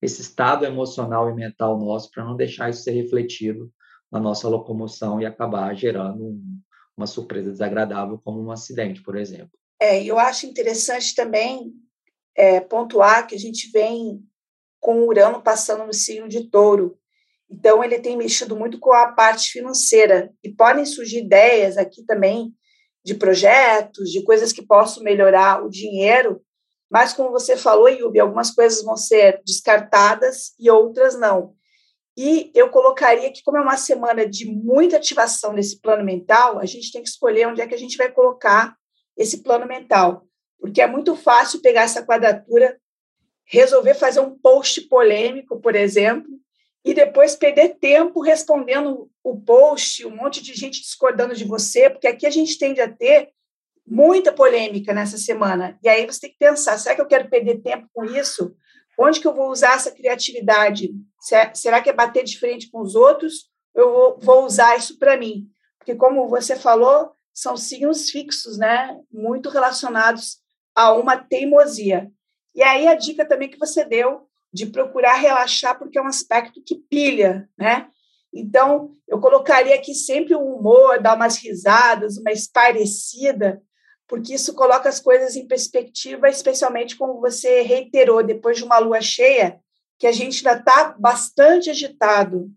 esse 0.00 0.20
estado 0.20 0.64
emocional 0.64 1.30
e 1.30 1.34
mental 1.34 1.78
nosso 1.78 2.10
para 2.10 2.24
não 2.24 2.36
deixar 2.36 2.70
isso 2.70 2.82
ser 2.82 2.92
refletido 2.92 3.72
na 4.10 4.20
nossa 4.20 4.48
locomoção 4.48 5.20
e 5.20 5.26
acabar 5.26 5.74
gerando 5.74 6.22
um, 6.22 6.60
uma 6.96 7.06
surpresa 7.06 7.50
desagradável, 7.50 8.20
como 8.24 8.42
um 8.42 8.50
acidente, 8.50 9.02
por 9.02 9.16
exemplo. 9.16 9.50
É, 9.80 10.02
eu 10.02 10.18
acho 10.18 10.46
interessante 10.46 11.14
também 11.14 11.72
é, 12.34 12.60
pontuar 12.60 13.26
que 13.26 13.34
a 13.34 13.38
gente 13.38 13.70
vem 13.70 14.22
com 14.80 15.00
o 15.00 15.08
Urano 15.08 15.42
passando 15.42 15.84
no 15.84 15.92
signo 15.92 16.28
de 16.28 16.48
touro. 16.48 16.98
Então, 17.50 17.82
ele 17.82 17.98
tem 17.98 18.16
mexido 18.16 18.56
muito 18.56 18.78
com 18.78 18.92
a 18.92 19.12
parte 19.12 19.50
financeira. 19.50 20.32
E 20.42 20.50
podem 20.50 20.84
surgir 20.84 21.18
ideias 21.18 21.76
aqui 21.76 22.04
também 22.04 22.52
de 23.04 23.14
projetos, 23.14 24.10
de 24.10 24.24
coisas 24.24 24.52
que 24.52 24.66
possam 24.66 25.02
melhorar 25.02 25.64
o 25.64 25.70
dinheiro, 25.70 26.42
mas, 26.90 27.12
como 27.12 27.30
você 27.30 27.56
falou, 27.56 27.88
Yubi, 27.88 28.20
algumas 28.20 28.50
coisas 28.50 28.82
vão 28.82 28.96
ser 28.96 29.42
descartadas 29.44 30.54
e 30.58 30.70
outras 30.70 31.18
não. 31.18 31.54
E 32.16 32.50
eu 32.54 32.70
colocaria 32.70 33.30
que, 33.30 33.42
como 33.42 33.58
é 33.58 33.60
uma 33.60 33.76
semana 33.76 34.26
de 34.26 34.46
muita 34.46 34.96
ativação 34.96 35.54
desse 35.54 35.80
plano 35.80 36.04
mental, 36.04 36.58
a 36.58 36.64
gente 36.64 36.90
tem 36.90 37.02
que 37.02 37.08
escolher 37.08 37.46
onde 37.46 37.60
é 37.60 37.66
que 37.66 37.74
a 37.74 37.78
gente 37.78 37.96
vai 37.96 38.10
colocar 38.10 38.74
esse 39.16 39.42
plano 39.42 39.66
mental. 39.66 40.26
Porque 40.58 40.80
é 40.80 40.86
muito 40.86 41.14
fácil 41.14 41.60
pegar 41.60 41.82
essa 41.82 42.04
quadratura, 42.04 42.80
resolver 43.44 43.94
fazer 43.94 44.20
um 44.20 44.36
post 44.38 44.80
polêmico, 44.82 45.60
por 45.60 45.74
exemplo, 45.74 46.30
e 46.84 46.94
depois 46.94 47.34
perder 47.34 47.76
tempo 47.80 48.20
respondendo 48.20 49.10
o 49.22 49.38
post, 49.38 50.06
um 50.06 50.14
monte 50.14 50.42
de 50.42 50.54
gente 50.54 50.80
discordando 50.80 51.34
de 51.34 51.44
você, 51.44 51.90
porque 51.90 52.06
aqui 52.06 52.26
a 52.26 52.30
gente 52.30 52.58
tende 52.58 52.80
a 52.80 52.90
ter 52.90 53.30
muita 53.86 54.32
polêmica 54.32 54.92
nessa 54.92 55.16
semana. 55.16 55.78
E 55.82 55.88
aí 55.88 56.04
você 56.06 56.20
tem 56.20 56.30
que 56.30 56.38
pensar: 56.38 56.78
será 56.78 56.94
que 56.94 57.00
eu 57.00 57.06
quero 57.06 57.28
perder 57.28 57.62
tempo 57.62 57.88
com 57.92 58.04
isso? 58.04 58.54
Onde 58.98 59.20
que 59.20 59.26
eu 59.26 59.34
vou 59.34 59.50
usar 59.50 59.74
essa 59.74 59.90
criatividade? 59.90 60.90
Será 61.54 61.82
que 61.82 61.90
é 61.90 61.92
bater 61.92 62.24
de 62.24 62.38
frente 62.38 62.70
com 62.70 62.80
os 62.80 62.94
outros? 62.94 63.50
Eu 63.74 64.18
vou 64.20 64.44
usar 64.44 64.76
isso 64.76 64.98
para 64.98 65.16
mim? 65.16 65.46
Porque, 65.78 65.94
como 65.94 66.28
você 66.28 66.56
falou, 66.56 67.12
são 67.32 67.56
signos 67.56 68.10
fixos, 68.10 68.56
né? 68.56 68.98
Muito 69.12 69.50
relacionados 69.50 70.38
a 70.74 70.94
uma 70.94 71.16
teimosia. 71.16 72.10
E 72.54 72.62
aí 72.62 72.86
a 72.86 72.94
dica 72.94 73.26
também 73.28 73.50
que 73.50 73.58
você 73.58 73.84
deu 73.84 74.26
de 74.50 74.64
procurar 74.64 75.16
relaxar, 75.16 75.78
porque 75.78 75.98
é 75.98 76.02
um 76.02 76.06
aspecto 76.06 76.62
que 76.64 76.76
pilha, 76.76 77.46
né? 77.58 77.88
Então, 78.32 78.94
eu 79.06 79.20
colocaria 79.20 79.74
aqui 79.74 79.94
sempre 79.94 80.34
o 80.34 80.40
humor, 80.40 81.00
dar 81.00 81.14
umas 81.14 81.36
risadas, 81.36 82.16
uma 82.16 82.32
esparecida, 82.32 83.62
porque 84.08 84.34
isso 84.34 84.54
coloca 84.54 84.88
as 84.88 85.00
coisas 85.00 85.36
em 85.36 85.46
perspectiva, 85.46 86.28
especialmente 86.28 86.96
como 86.96 87.20
você 87.20 87.62
reiterou, 87.62 88.22
depois 88.22 88.56
de 88.56 88.64
uma 88.64 88.78
lua 88.78 89.00
cheia, 89.00 89.60
que 89.98 90.06
a 90.06 90.12
gente 90.12 90.46
ainda 90.46 90.60
está 90.60 90.94
bastante 90.98 91.70
agitado. 91.70 92.50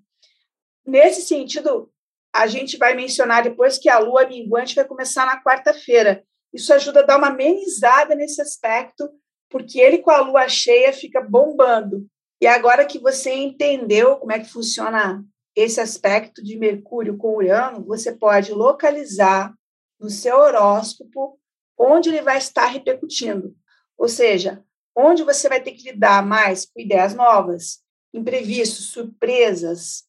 Nesse 0.85 1.21
sentido, 1.21 1.91
a 2.33 2.45
gente 2.47 2.77
vai 2.77 2.93
mencionar 2.93 3.43
depois 3.43 3.77
que 3.77 3.89
a 3.89 3.99
lua 3.99 4.27
minguante 4.27 4.75
vai 4.75 4.85
começar 4.85 5.25
na 5.25 5.41
quarta-feira. 5.41 6.23
Isso 6.53 6.73
ajuda 6.73 7.01
a 7.01 7.05
dar 7.05 7.17
uma 7.17 7.27
amenizada 7.27 8.15
nesse 8.15 8.41
aspecto, 8.41 9.09
porque 9.49 9.79
ele 9.79 9.99
com 9.99 10.11
a 10.11 10.19
lua 10.19 10.47
cheia 10.47 10.93
fica 10.93 11.21
bombando. 11.21 12.05
E 12.41 12.47
agora 12.47 12.85
que 12.85 12.99
você 12.99 13.33
entendeu 13.33 14.17
como 14.17 14.31
é 14.31 14.39
que 14.39 14.49
funciona 14.49 15.23
esse 15.55 15.81
aspecto 15.81 16.43
de 16.43 16.57
Mercúrio 16.57 17.17
com 17.17 17.35
Urano, 17.35 17.83
você 17.83 18.15
pode 18.15 18.53
localizar 18.53 19.53
no 19.99 20.09
seu 20.09 20.37
horóscopo 20.37 21.39
onde 21.77 22.09
ele 22.09 22.21
vai 22.21 22.37
estar 22.37 22.65
repercutindo. 22.65 23.55
Ou 23.97 24.07
seja, 24.07 24.63
onde 24.95 25.23
você 25.23 25.47
vai 25.47 25.61
ter 25.61 25.71
que 25.71 25.91
lidar 25.91 26.25
mais 26.25 26.65
com 26.65 26.79
ideias 26.79 27.13
novas, 27.13 27.79
imprevistos, 28.13 28.91
surpresas, 28.91 30.03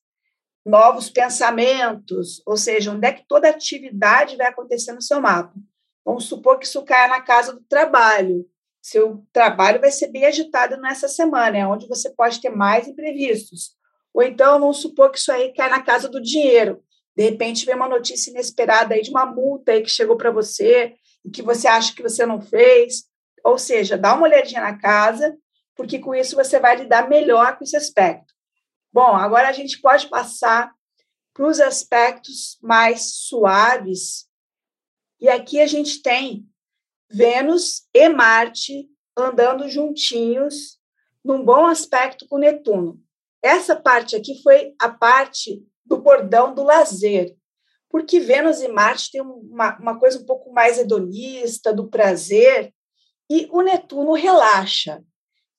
novos 0.65 1.09
pensamentos, 1.09 2.43
ou 2.47 2.57
seja, 2.57 2.93
onde 2.93 3.07
é 3.07 3.13
que 3.13 3.27
toda 3.27 3.49
atividade 3.49 4.37
vai 4.37 4.49
acontecer 4.49 4.93
no 4.93 5.03
seu 5.03 5.21
mapa. 5.21 5.55
Vamos 6.05 6.25
supor 6.25 6.59
que 6.59 6.67
isso 6.67 6.83
caia 6.85 7.09
na 7.09 7.21
casa 7.21 7.53
do 7.53 7.61
trabalho. 7.63 8.47
Seu 8.83 9.25
trabalho 9.33 9.81
vai 9.81 9.91
ser 9.91 10.09
bem 10.09 10.25
agitado 10.25 10.77
nessa 10.79 11.09
semana, 11.09 11.57
é 11.57 11.67
onde 11.67 11.87
você 11.87 12.11
pode 12.11 12.41
ter 12.41 12.51
mais 12.51 12.89
imprevistos. 12.89 13.77
Ou 14.13 14.23
então, 14.23 14.59
vamos 14.59 14.79
supor 14.79 15.11
que 15.11 15.19
isso 15.19 15.31
aí 15.31 15.53
cai 15.53 15.71
na 15.71 15.83
casa 15.83 16.09
do 16.09 16.21
dinheiro. 16.21 16.83
De 17.17 17.25
repente, 17.25 17.67
vem 17.67 17.75
uma 17.75 17.89
notícia 17.89 18.31
inesperada 18.31 18.95
aí 18.95 19.03
de 19.03 19.11
uma 19.11 19.27
multa 19.27 19.73
aí 19.73 19.83
que 19.83 19.91
chegou 19.91 20.17
para 20.17 20.31
você, 20.31 20.95
o 21.25 21.31
que 21.31 21.43
você 21.43 21.69
acha 21.69 21.95
que 21.95 22.03
você 22.03 22.25
não 22.25 22.41
fez. 22.41 23.05
Ou 23.45 23.59
seja, 23.59 23.99
dá 23.99 24.15
uma 24.15 24.25
olhadinha 24.27 24.61
na 24.61 24.79
casa, 24.79 25.37
porque 25.75 25.99
com 25.99 26.15
isso 26.15 26.37
você 26.37 26.59
vai 26.59 26.77
lidar 26.77 27.09
melhor 27.09 27.57
com 27.57 27.65
esse 27.65 27.77
aspecto. 27.77 28.35
Bom, 28.93 29.15
agora 29.15 29.49
a 29.49 29.53
gente 29.53 29.81
pode 29.81 30.09
passar 30.09 30.73
para 31.33 31.47
os 31.47 31.61
aspectos 31.61 32.59
mais 32.63 33.15
suaves. 33.15 34.27
E 35.21 35.29
aqui 35.29 35.61
a 35.61 35.67
gente 35.67 36.03
tem 36.03 36.47
Vênus 37.11 37.87
e 37.95 38.09
Marte 38.09 38.89
andando 39.17 39.69
juntinhos 39.69 40.79
num 41.25 41.45
bom 41.45 41.67
aspecto 41.67 42.27
com 42.29 42.39
Netuno. 42.39 43.01
Essa 43.43 43.77
parte 43.77 44.17
aqui 44.17 44.43
foi 44.43 44.75
a 44.79 44.89
parte 44.89 45.65
do 45.91 45.99
bordão 45.99 46.55
do 46.55 46.63
lazer, 46.63 47.35
porque 47.91 48.21
Vênus 48.21 48.63
e 48.63 48.69
Marte 48.69 49.11
têm 49.11 49.21
uma, 49.21 49.77
uma 49.79 49.99
coisa 49.99 50.21
um 50.21 50.25
pouco 50.25 50.53
mais 50.53 50.79
hedonista, 50.79 51.73
do 51.73 51.89
prazer, 51.89 52.73
e 53.29 53.49
o 53.51 53.61
Netuno 53.61 54.13
relaxa. 54.13 55.03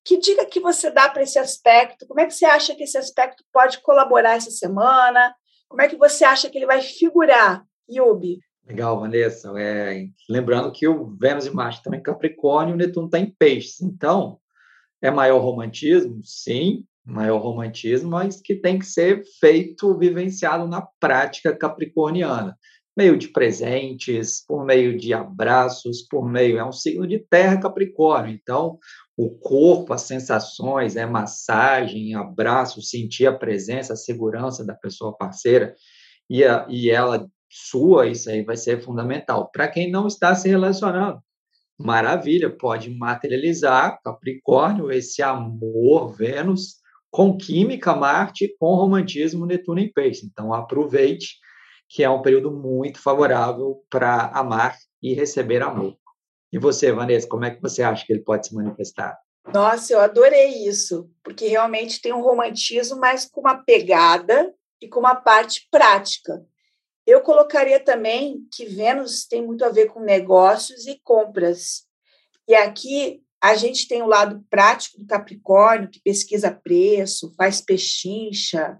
Que 0.03 0.17
dica 0.17 0.45
que 0.45 0.59
você 0.59 0.89
dá 0.89 1.09
para 1.09 1.21
esse 1.21 1.38
aspecto? 1.38 2.07
Como 2.07 2.21
é 2.21 2.25
que 2.25 2.33
você 2.33 2.45
acha 2.45 2.73
que 2.73 2.83
esse 2.83 2.97
aspecto 2.97 3.43
pode 3.51 3.81
colaborar 3.81 4.35
essa 4.35 4.50
semana? 4.50 5.35
Como 5.67 5.81
é 5.81 5.88
que 5.88 5.97
você 5.97 6.23
acha 6.23 6.50
que 6.50 6.57
ele 6.57 6.65
vai 6.65 6.81
figurar, 6.81 7.63
Yubi? 7.89 8.39
Legal, 8.65 9.00
Vanessa. 9.00 9.51
É, 9.59 10.07
lembrando 10.29 10.71
que 10.71 10.88
o 10.88 11.15
Vênus 11.17 11.45
e 11.45 11.51
Marte 11.51 11.77
estão 11.77 11.93
em 11.93 12.01
Capricórnio 12.01 12.71
e 12.71 12.75
o 12.75 12.77
Netuno 12.77 13.07
está 13.07 13.19
em 13.19 13.29
Peixes. 13.29 13.81
Então, 13.81 14.39
é 15.01 15.11
maior 15.11 15.39
romantismo? 15.39 16.21
Sim, 16.23 16.85
maior 17.05 17.39
romantismo, 17.39 18.10
mas 18.12 18.41
que 18.41 18.55
tem 18.55 18.79
que 18.79 18.86
ser 18.86 19.24
feito, 19.39 19.98
vivenciado 19.98 20.67
na 20.67 20.81
prática 21.00 21.55
capricorniana 21.55 22.58
meio 22.96 23.17
de 23.17 23.29
presentes, 23.29 24.43
por 24.46 24.65
meio 24.65 24.98
de 24.98 25.13
abraços, 25.13 26.01
por 26.01 26.27
meio. 26.29 26.58
É 26.58 26.65
um 26.65 26.72
signo 26.72 27.08
de 27.08 27.20
terra 27.20 27.60
Capricórnio, 27.60 28.34
então 28.34 28.77
o 29.17 29.29
corpo, 29.29 29.93
as 29.93 30.01
sensações, 30.01 30.96
é 30.96 31.05
massagem, 31.05 32.15
abraço, 32.15 32.81
sentir 32.81 33.27
a 33.27 33.38
presença, 33.38 33.93
a 33.93 33.98
segurança 33.98 34.65
da 34.65 34.74
pessoa 34.74 35.15
parceira 35.15 35.75
e, 36.29 36.43
a, 36.43 36.65
e 36.70 36.89
ela 36.89 37.27
sua, 37.50 38.08
isso 38.08 38.29
aí 38.29 38.43
vai 38.43 38.55
ser 38.58 38.81
fundamental. 38.81 39.50
Para 39.51 39.67
quem 39.67 39.91
não 39.91 40.08
está 40.08 40.34
se 40.36 40.48
relacionando, 40.48 41.22
maravilha, 41.77 42.50
pode 42.50 42.89
materializar 42.89 44.00
Capricórnio, 44.03 44.91
esse 44.91 45.22
amor, 45.22 46.15
Vênus, 46.15 46.80
com 47.12 47.38
química, 47.38 47.94
Marte, 47.94 48.56
com 48.58 48.74
romantismo, 48.74 49.46
Netuno 49.46 49.80
em 49.80 49.91
peixe. 49.91 50.25
Então 50.25 50.53
aproveite 50.53 51.38
que 51.89 52.03
é 52.03 52.10
um 52.10 52.22
período 52.22 52.50
muito 52.50 53.01
favorável 53.01 53.84
para 53.89 54.27
amar 54.27 54.77
e 55.03 55.13
receber 55.13 55.62
amor. 55.62 55.98
E 56.51 56.58
você, 56.58 56.91
Vanessa, 56.91 57.27
como 57.27 57.44
é 57.44 57.51
que 57.51 57.62
você 57.62 57.84
acha 57.84 58.06
que 58.06 58.13
ele 58.13 58.24
pode 58.24 58.48
se 58.48 58.56
manifestar? 58.56 59.18
Nossa, 59.53 59.94
eu 59.94 60.00
adorei 60.00 60.65
isso, 60.65 61.10
porque 61.22 61.48
realmente 61.48 62.01
tem 62.01 62.13
um 62.13 62.22
romantismo, 62.22 62.98
mas 62.98 63.25
com 63.25 63.41
uma 63.41 63.58
pegada 63.58 64.53
e 64.80 64.88
com 64.88 65.00
uma 65.01 65.15
parte 65.15 65.68
prática. 65.70 66.46
Eu 67.06 67.22
colocaria 67.22 67.80
também 67.80 68.48
que 68.53 68.65
Vênus 68.65 69.25
tem 69.25 69.46
muito 69.46 69.65
a 69.65 69.70
ver 69.70 69.88
com 69.88 70.00
negócios 70.00 70.86
e 70.88 71.00
compras. 71.03 71.86
E 72.48 72.56
aqui 72.56 73.22
a 73.41 73.55
gente 73.55 73.88
tem 73.88 74.01
o 74.01 74.07
lado 74.07 74.45
prático 74.50 75.00
do 75.00 75.07
Capricórnio, 75.07 75.89
que 75.89 76.00
pesquisa 76.00 76.51
preço, 76.51 77.33
faz 77.36 77.60
pechincha, 77.60 78.77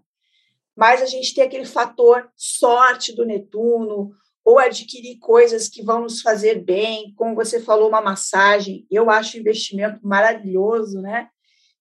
mas 0.76 1.02
a 1.02 1.06
gente 1.06 1.34
tem 1.34 1.44
aquele 1.44 1.66
fator 1.66 2.30
sorte 2.36 3.14
do 3.14 3.26
Netuno, 3.26 4.12
ou 4.44 4.58
adquirir 4.58 5.20
coisas 5.20 5.70
que 5.70 5.84
vão 5.84 6.02
nos 6.02 6.22
fazer 6.22 6.64
bem, 6.64 7.14
como 7.16 7.36
você 7.36 7.60
falou, 7.60 7.90
uma 7.90 8.02
massagem, 8.02 8.86
eu 8.90 9.10
acho 9.10 9.38
investimento 9.38 10.00
maravilhoso, 10.02 11.00
né? 11.00 11.30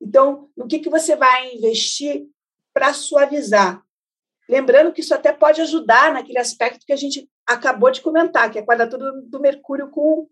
Então, 0.00 0.49
no 0.56 0.66
que, 0.66 0.78
que 0.78 0.90
você 0.90 1.16
vai 1.16 1.54
investir 1.54 2.26
para 2.72 2.92
suavizar? 2.92 3.82
Lembrando 4.49 4.92
que 4.92 5.00
isso 5.00 5.14
até 5.14 5.32
pode 5.32 5.60
ajudar 5.60 6.12
naquele 6.12 6.38
aspecto 6.38 6.84
que 6.84 6.92
a 6.92 6.96
gente 6.96 7.28
acabou 7.46 7.90
de 7.90 8.00
comentar, 8.00 8.50
que 8.50 8.58
é 8.58 8.62
a 8.62 8.66
quadratura 8.66 9.12
do 9.22 9.40
Mercúrio 9.40 9.90
com 9.90 10.28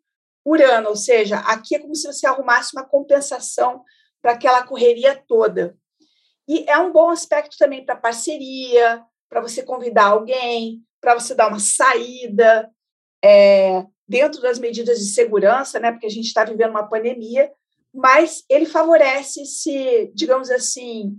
Urano, 0.50 0.90
ou 0.90 0.97
seja, 0.97 1.38
aqui 1.40 1.76
é 1.76 1.78
como 1.78 1.95
se 1.95 2.07
você 2.07 2.26
arrumasse 2.26 2.76
uma 2.76 2.85
compensação 2.85 3.83
para 4.21 4.33
aquela 4.33 4.62
correria 4.62 5.14
toda. 5.26 5.76
E 6.49 6.64
é 6.69 6.78
um 6.78 6.93
bom 6.93 7.11
aspecto 7.11 7.57
também 7.59 7.85
para 7.85 7.97
parceria, 7.97 9.02
para 9.28 9.40
você 9.40 9.62
convidar 9.62 10.07
alguém, 10.07 10.83
para 11.00 11.14
você 11.14 11.35
dar 11.35 11.49
uma 11.49 11.61
saída, 11.61 12.71
é, 13.23 13.85
dentro 14.09 14.40
das 14.40 14.59
medidas 14.59 14.99
de 14.99 15.12
segurança, 15.12 15.78
né? 15.78 15.93
Porque 15.93 16.07
a 16.07 16.11
gente 16.11 16.26
está 16.26 16.45
vivendo 16.45 16.71
uma 16.71 16.88
pandemia, 16.88 17.52
mas 17.93 18.43
ele 18.49 18.64
favorece 18.64 19.45
se, 19.45 20.11
digamos 20.14 20.50
assim, 20.50 21.19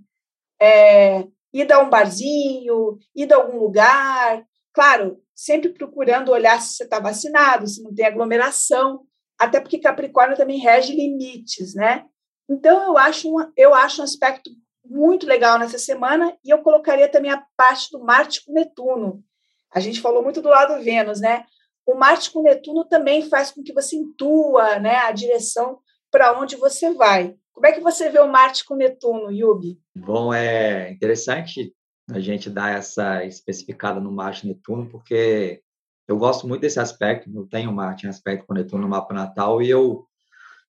é, 0.59 1.25
ir 1.53 1.65
dar 1.65 1.83
um 1.83 1.89
barzinho, 1.89 2.97
ir 3.15 3.31
a 3.31 3.35
algum 3.35 3.59
lugar, 3.59 4.43
claro, 4.73 5.21
sempre 5.35 5.69
procurando 5.69 6.31
olhar 6.31 6.59
se 6.61 6.75
você 6.75 6.83
está 6.83 6.99
vacinado, 6.99 7.67
se 7.67 7.81
não 7.83 7.93
tem 7.93 8.05
aglomeração, 8.05 9.05
até 9.39 9.59
porque 9.61 9.79
Capricórnio 9.79 10.37
também 10.37 10.59
rege 10.59 10.93
limites, 10.93 11.73
né? 11.73 12.05
Então 12.49 12.83
eu 12.83 12.97
acho 12.97 13.33
um, 13.33 13.51
eu 13.55 13.73
acho 13.73 14.01
um 14.01 14.03
aspecto 14.03 14.51
muito 14.83 15.25
legal 15.25 15.57
nessa 15.59 15.77
semana, 15.77 16.35
e 16.43 16.49
eu 16.49 16.59
colocaria 16.59 17.07
também 17.07 17.31
a 17.31 17.43
parte 17.55 17.89
do 17.91 18.03
Marte 18.03 18.43
com 18.43 18.53
Netuno. 18.53 19.23
A 19.71 19.79
gente 19.79 20.01
falou 20.01 20.23
muito 20.23 20.41
do 20.41 20.49
lado 20.49 20.83
Vênus, 20.83 21.21
né? 21.21 21.45
O 21.85 21.95
Marte 21.95 22.31
com 22.31 22.41
Netuno 22.41 22.85
também 22.85 23.29
faz 23.29 23.51
com 23.51 23.63
que 23.63 23.73
você 23.73 23.95
intua 23.95 24.79
né, 24.79 24.95
a 24.95 25.11
direção 25.11 25.79
para 26.11 26.39
onde 26.39 26.55
você 26.55 26.93
vai. 26.93 27.35
Como 27.53 27.67
é 27.67 27.71
que 27.71 27.81
você 27.81 28.09
vê 28.09 28.19
o 28.19 28.27
Marte 28.27 28.65
com 28.65 28.75
Netuno, 28.75 29.31
Yubi? 29.31 29.79
Bom, 29.95 30.33
é 30.33 30.91
interessante 30.91 31.73
a 32.09 32.19
gente 32.19 32.49
dar 32.49 32.75
essa 32.75 33.23
especificada 33.25 33.99
no 33.99 34.11
Marte 34.11 34.47
Netuno, 34.47 34.89
porque 34.89 35.61
eu 36.09 36.17
gosto 36.17 36.47
muito 36.47 36.61
desse 36.61 36.79
aspecto, 36.79 37.29
eu 37.31 37.45
tenho 37.45 37.71
Marte 37.71 38.07
em 38.07 38.09
aspecto 38.09 38.47
com 38.47 38.53
Netuno 38.55 38.81
no 38.81 38.89
mapa 38.89 39.13
natal, 39.13 39.61
e 39.61 39.69
eu 39.69 40.05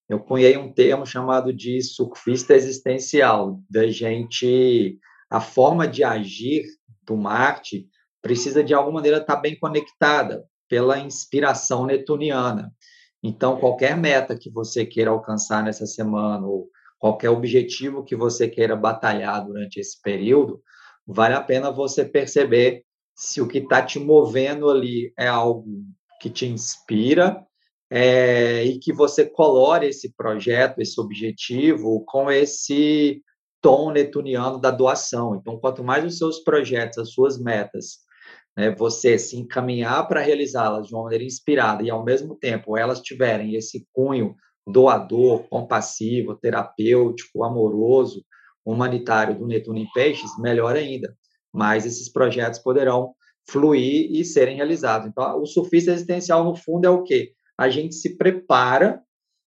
eu 0.07 0.19
cunhei 0.19 0.57
um 0.57 0.73
termo 0.73 1.07
chamado 1.07 1.53
de 1.53 1.81
surfista 1.81 2.53
existencial, 2.53 3.61
da 3.71 3.87
gente, 3.87 4.99
a 5.31 5.41
forma 5.41 5.87
de 5.87 6.03
agir 6.03 6.65
do 7.05 7.17
Marte 7.17 7.89
precisa 8.21 8.65
de 8.65 8.75
alguma 8.75 8.97
maneira 8.97 9.19
estar 9.19 9.37
bem 9.37 9.57
conectada 9.57 10.45
pela 10.69 10.99
inspiração 10.99 11.87
netuniana. 11.87 12.75
Então, 13.23 13.61
qualquer 13.61 13.97
meta 13.97 14.37
que 14.37 14.51
você 14.51 14.85
queira 14.85 15.11
alcançar 15.11 15.63
nessa 15.63 15.87
semana 15.87 16.45
ou 16.45 16.69
qualquer 16.99 17.31
objetivo 17.31 18.03
que 18.03 18.17
você 18.17 18.49
queira 18.49 18.75
batalhar 18.75 19.47
durante 19.47 19.79
esse 19.79 20.03
período, 20.03 20.61
vale 21.07 21.35
a 21.35 21.41
pena 21.41 21.71
você 21.71 22.05
perceber 22.05 22.85
se 23.21 23.39
o 23.39 23.47
que 23.47 23.59
está 23.59 23.83
te 23.83 23.99
movendo 23.99 24.71
ali 24.71 25.13
é 25.15 25.29
algo 25.29 25.85
que 26.23 26.31
te 26.31 26.47
inspira 26.47 27.47
é, 27.91 28.65
e 28.65 28.79
que 28.79 28.95
você 28.95 29.27
colore 29.27 29.89
esse 29.89 30.15
projeto, 30.17 30.81
esse 30.81 30.99
objetivo, 30.99 32.03
com 32.07 32.31
esse 32.31 33.23
tom 33.61 33.93
netuniano 33.93 34.59
da 34.59 34.71
doação. 34.71 35.35
Então, 35.35 35.59
quanto 35.61 35.85
mais 35.85 36.03
os 36.03 36.17
seus 36.17 36.43
projetos, 36.43 36.97
as 36.97 37.13
suas 37.13 37.39
metas, 37.39 37.99
né, 38.57 38.75
você 38.75 39.19
se 39.19 39.37
encaminhar 39.37 40.09
para 40.09 40.23
realizá-las 40.23 40.87
de 40.87 40.95
uma 40.95 41.03
maneira 41.03 41.25
inspirada 41.25 41.83
e, 41.83 41.91
ao 41.91 42.03
mesmo 42.03 42.37
tempo, 42.37 42.75
elas 42.75 43.03
tiverem 43.03 43.55
esse 43.55 43.87
cunho 43.93 44.35
doador, 44.67 45.47
compassivo, 45.51 46.37
terapêutico, 46.37 47.45
amoroso, 47.45 48.25
humanitário 48.65 49.39
do 49.39 49.47
Netuno 49.47 49.79
em 49.79 49.91
Peixes, 49.93 50.31
melhor 50.39 50.75
ainda. 50.75 51.15
Mas 51.53 51.87
esses 51.87 52.09
projetos 52.11 52.59
poderão 52.59 53.15
fluir 53.49 54.11
e 54.11 54.25
serem 54.25 54.57
realizados. 54.57 55.09
Então, 55.09 55.41
o 55.41 55.47
surfista 55.47 55.91
existencial, 55.91 56.45
no 56.45 56.55
fundo, 56.55 56.87
é 56.87 56.91
o 56.91 57.03
quê? 57.03 57.33
a 57.61 57.69
gente 57.69 57.95
se 57.95 58.17
prepara 58.17 59.03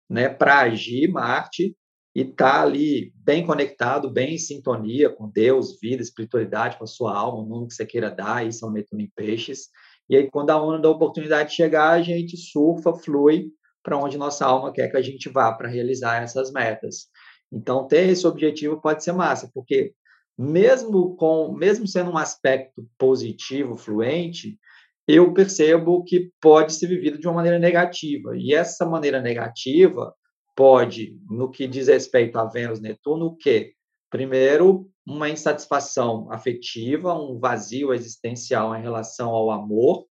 né, 0.09 0.27
para 0.27 0.59
agir 0.59 1.07
Marte 1.07 1.73
e 2.13 2.25
tá 2.25 2.61
ali 2.61 3.13
bem 3.15 3.45
conectado, 3.45 4.11
bem 4.11 4.35
em 4.35 4.37
sintonia 4.37 5.09
com 5.09 5.29
Deus, 5.29 5.79
vida, 5.79 6.03
espiritualidade, 6.03 6.77
com 6.77 6.83
a 6.83 6.87
sua 6.87 7.17
alma, 7.17 7.41
o 7.41 7.45
nome 7.47 7.67
que 7.67 7.73
você 7.73 7.85
queira 7.85 8.11
dar, 8.11 8.45
isso 8.45 8.65
é 8.65 8.67
o 8.67 8.71
Netuno 8.71 9.01
em 9.01 9.09
Peixes. 9.15 9.69
E 10.09 10.17
aí, 10.17 10.29
quando 10.29 10.49
a 10.49 10.61
onda 10.61 10.79
da 10.79 10.89
oportunidade 10.89 11.55
chegar, 11.55 11.91
a 11.91 12.01
gente 12.01 12.35
surfa, 12.35 12.93
flui 12.93 13.51
para 13.81 13.97
onde 13.97 14.17
nossa 14.17 14.45
alma 14.45 14.73
quer 14.73 14.89
que 14.91 14.97
a 14.97 15.01
gente 15.01 15.29
vá 15.29 15.53
para 15.53 15.69
realizar 15.69 16.21
essas 16.21 16.51
metas. 16.51 17.07
Então, 17.49 17.87
ter 17.87 18.09
esse 18.09 18.27
objetivo 18.27 18.81
pode 18.81 19.01
ser 19.01 19.13
massa, 19.13 19.49
porque 19.53 19.93
mesmo 20.37 21.15
com, 21.15 21.53
mesmo 21.53 21.87
sendo 21.87 22.11
um 22.11 22.17
aspecto 22.17 22.87
positivo, 22.97 23.75
fluente, 23.75 24.57
eu 25.07 25.33
percebo 25.33 26.03
que 26.03 26.31
pode 26.41 26.73
ser 26.73 26.87
vivido 26.87 27.17
de 27.17 27.27
uma 27.27 27.35
maneira 27.35 27.59
negativa. 27.59 28.35
E 28.35 28.53
essa 28.53 28.85
maneira 28.85 29.21
negativa 29.21 30.13
pode, 30.55 31.17
no 31.29 31.49
que 31.49 31.67
diz 31.67 31.87
respeito 31.87 32.37
a 32.37 32.45
Vênus 32.45 32.79
Netuno, 32.79 33.25
o 33.27 33.35
quê? 33.35 33.73
Primeiro, 34.09 34.89
uma 35.05 35.29
insatisfação 35.29 36.31
afetiva, 36.31 37.13
um 37.13 37.39
vazio 37.39 37.93
existencial 37.93 38.75
em 38.75 38.81
relação 38.81 39.31
ao 39.31 39.51
amor, 39.51 40.05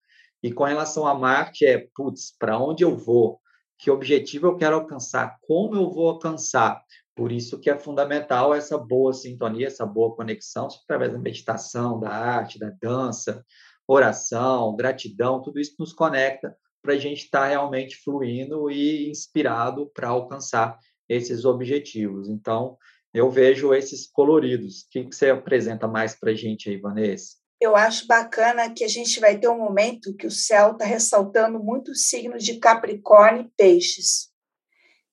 e 0.42 0.52
com 0.52 0.64
relação 0.64 1.06
a 1.06 1.14
Marte 1.14 1.66
é, 1.66 1.87
putz, 1.94 2.34
para 2.38 2.58
onde 2.58 2.84
eu 2.84 2.96
vou? 2.96 3.40
Que 3.78 3.90
objetivo 3.90 4.46
eu 4.46 4.56
quero 4.56 4.76
alcançar? 4.76 5.37
Como 5.42 5.75
eu 5.75 5.90
vou 5.90 6.08
alcançar? 6.08 6.80
Por 7.18 7.32
isso 7.32 7.58
que 7.58 7.68
é 7.68 7.76
fundamental 7.76 8.54
essa 8.54 8.78
boa 8.78 9.12
sintonia, 9.12 9.66
essa 9.66 9.84
boa 9.84 10.14
conexão 10.14 10.68
através 10.84 11.10
da 11.10 11.18
meditação, 11.18 11.98
da 11.98 12.10
arte, 12.10 12.60
da 12.60 12.70
dança, 12.70 13.44
oração, 13.88 14.76
gratidão, 14.76 15.42
tudo 15.42 15.58
isso 15.58 15.75
nos 15.80 15.92
conecta 15.92 16.56
para 16.80 16.92
a 16.92 16.96
gente 16.96 17.25
estar 17.25 17.40
tá 17.40 17.46
realmente 17.48 17.96
fluindo 17.96 18.70
e 18.70 19.10
inspirado 19.10 19.90
para 19.92 20.10
alcançar 20.10 20.78
esses 21.08 21.44
objetivos. 21.44 22.28
Então, 22.28 22.78
eu 23.12 23.28
vejo 23.28 23.75
esses 23.75 24.06
coloridos. 24.06 24.82
O 24.82 24.88
que, 24.88 25.02
você 25.02 25.30
apresenta 25.30 25.88
mais 25.88 26.14
para 26.14 26.30
a 26.30 26.34
gente 26.37 26.70
aí, 26.70 26.76
Vanessa? 26.76 27.34
Eu 27.60 27.75
acho 27.75 28.06
bacana 28.06 28.72
que 28.72 28.84
a 28.84 28.88
gente 28.88 29.18
vai 29.18 29.37
ter 29.37 29.48
um 29.48 29.58
momento 29.58 30.14
que 30.14 30.28
o 30.28 30.30
céu 30.30 30.70
está 30.70 30.84
ressaltando 30.84 31.58
muito 31.58 31.90
os 31.90 32.02
signos 32.02 32.44
de 32.44 32.60
Capricórnio 32.60 33.42
e 33.42 33.50
Peixes. 33.56 34.30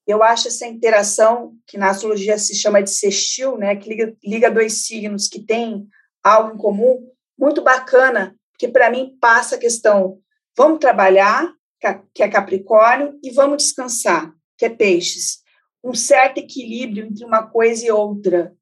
Eu 0.07 0.21
acho 0.21 0.47
essa 0.47 0.67
interação, 0.67 1.53
que 1.65 1.77
na 1.77 1.89
astrologia 1.89 2.37
se 2.37 2.53
chama 2.55 2.81
de 2.81 2.91
sextil, 2.91 3.57
né, 3.57 3.75
que 3.75 3.89
liga, 3.89 4.15
liga 4.23 4.51
dois 4.51 4.85
signos 4.85 5.27
que 5.27 5.39
têm 5.39 5.87
algo 6.23 6.53
em 6.53 6.57
comum, 6.57 7.11
muito 7.37 7.61
bacana, 7.61 8.35
porque 8.51 8.67
para 8.67 8.89
mim 8.89 9.17
passa 9.19 9.55
a 9.55 9.59
questão: 9.59 10.19
vamos 10.55 10.79
trabalhar, 10.79 11.51
que 12.13 12.23
é 12.23 12.29
Capricórnio, 12.29 13.19
e 13.23 13.31
vamos 13.31 13.63
descansar, 13.63 14.33
que 14.57 14.65
é 14.65 14.69
Peixes. 14.69 15.43
Um 15.83 15.93
certo 15.93 16.39
equilíbrio 16.39 17.05
entre 17.05 17.23
uma 17.23 17.47
coisa 17.47 17.85
e 17.85 17.91
outra, 17.91 18.55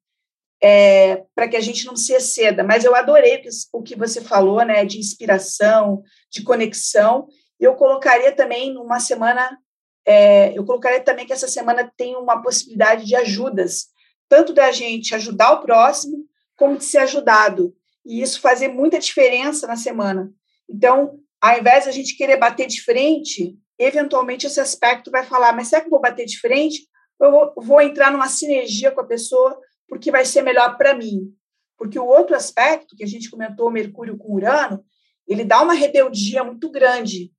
é, 0.62 1.24
para 1.34 1.48
que 1.48 1.56
a 1.56 1.60
gente 1.60 1.86
não 1.86 1.96
se 1.96 2.12
exceda. 2.12 2.62
Mas 2.62 2.84
eu 2.84 2.94
adorei 2.94 3.42
o 3.72 3.82
que 3.82 3.96
você 3.96 4.20
falou, 4.20 4.62
né, 4.64 4.84
de 4.84 4.98
inspiração, 4.98 6.02
de 6.30 6.42
conexão. 6.42 7.28
Eu 7.58 7.74
colocaria 7.76 8.32
também 8.32 8.74
numa 8.74 9.00
semana, 9.00 9.58
é, 10.06 10.56
eu 10.56 10.64
colocaria 10.64 11.00
também 11.00 11.26
que 11.26 11.32
essa 11.32 11.48
semana 11.48 11.90
tem 11.96 12.16
uma 12.16 12.42
possibilidade 12.42 13.06
de 13.06 13.16
ajudas, 13.16 13.86
tanto 14.28 14.52
da 14.52 14.70
gente 14.70 15.14
ajudar 15.14 15.52
o 15.52 15.60
próximo, 15.60 16.26
como 16.56 16.76
de 16.76 16.84
ser 16.84 16.98
ajudado. 16.98 17.74
E 18.04 18.20
isso 18.20 18.40
fazer 18.40 18.68
muita 18.68 18.98
diferença 18.98 19.66
na 19.66 19.76
semana. 19.76 20.30
Então, 20.68 21.18
ao 21.40 21.58
invés 21.58 21.84
de 21.84 21.90
a 21.90 21.92
gente 21.92 22.16
querer 22.16 22.36
bater 22.36 22.66
de 22.66 22.82
frente, 22.82 23.56
eventualmente 23.78 24.46
esse 24.46 24.60
aspecto 24.60 25.10
vai 25.10 25.24
falar, 25.24 25.54
mas 25.54 25.68
será 25.68 25.80
que 25.80 25.86
eu 25.86 25.90
vou 25.90 26.00
bater 26.00 26.26
de 26.26 26.38
frente? 26.38 26.86
Eu 27.20 27.30
vou, 27.30 27.54
vou 27.56 27.80
entrar 27.80 28.10
numa 28.10 28.28
sinergia 28.28 28.90
com 28.90 29.00
a 29.00 29.06
pessoa 29.06 29.58
porque 29.88 30.10
vai 30.10 30.24
ser 30.24 30.42
melhor 30.42 30.76
para 30.76 30.94
mim. 30.94 31.32
Porque 31.76 31.98
o 31.98 32.06
outro 32.06 32.36
aspecto 32.36 32.96
que 32.96 33.04
a 33.04 33.06
gente 33.06 33.30
comentou, 33.30 33.70
Mercúrio 33.70 34.16
com 34.16 34.34
Urano, 34.34 34.84
ele 35.26 35.44
dá 35.44 35.62
uma 35.62 35.74
rebeldia 35.74 36.44
muito 36.44 36.70
grande. 36.70 37.32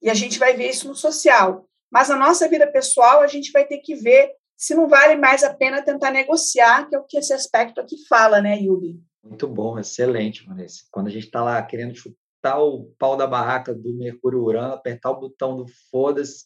E 0.00 0.10
a 0.10 0.14
gente 0.14 0.38
vai 0.38 0.54
ver 0.54 0.68
isso 0.68 0.88
no 0.88 0.94
social. 0.94 1.68
Mas 1.94 2.08
na 2.08 2.16
nossa 2.16 2.48
vida 2.48 2.66
pessoal, 2.66 3.20
a 3.20 3.28
gente 3.28 3.52
vai 3.52 3.64
ter 3.64 3.78
que 3.78 3.94
ver 3.94 4.32
se 4.56 4.74
não 4.74 4.88
vale 4.88 5.14
mais 5.14 5.44
a 5.44 5.54
pena 5.54 5.80
tentar 5.80 6.10
negociar, 6.10 6.88
que 6.88 6.96
é 6.96 6.98
o 6.98 7.04
que 7.04 7.16
esse 7.16 7.32
aspecto 7.32 7.80
aqui 7.80 7.96
fala, 8.08 8.40
né, 8.40 8.58
Yubi? 8.58 9.00
Muito 9.22 9.46
bom, 9.46 9.78
excelente, 9.78 10.44
Vanessa. 10.44 10.80
Quando 10.90 11.06
a 11.06 11.10
gente 11.10 11.26
está 11.26 11.44
lá 11.44 11.62
querendo 11.62 11.92
apertar 11.92 12.60
o 12.60 12.92
pau 12.98 13.16
da 13.16 13.28
barraca 13.28 13.72
do 13.72 13.94
Mercúrio 13.94 14.42
Urano, 14.42 14.74
apertar 14.74 15.12
o 15.12 15.20
botão 15.20 15.56
do 15.56 15.66
foda-se. 15.88 16.44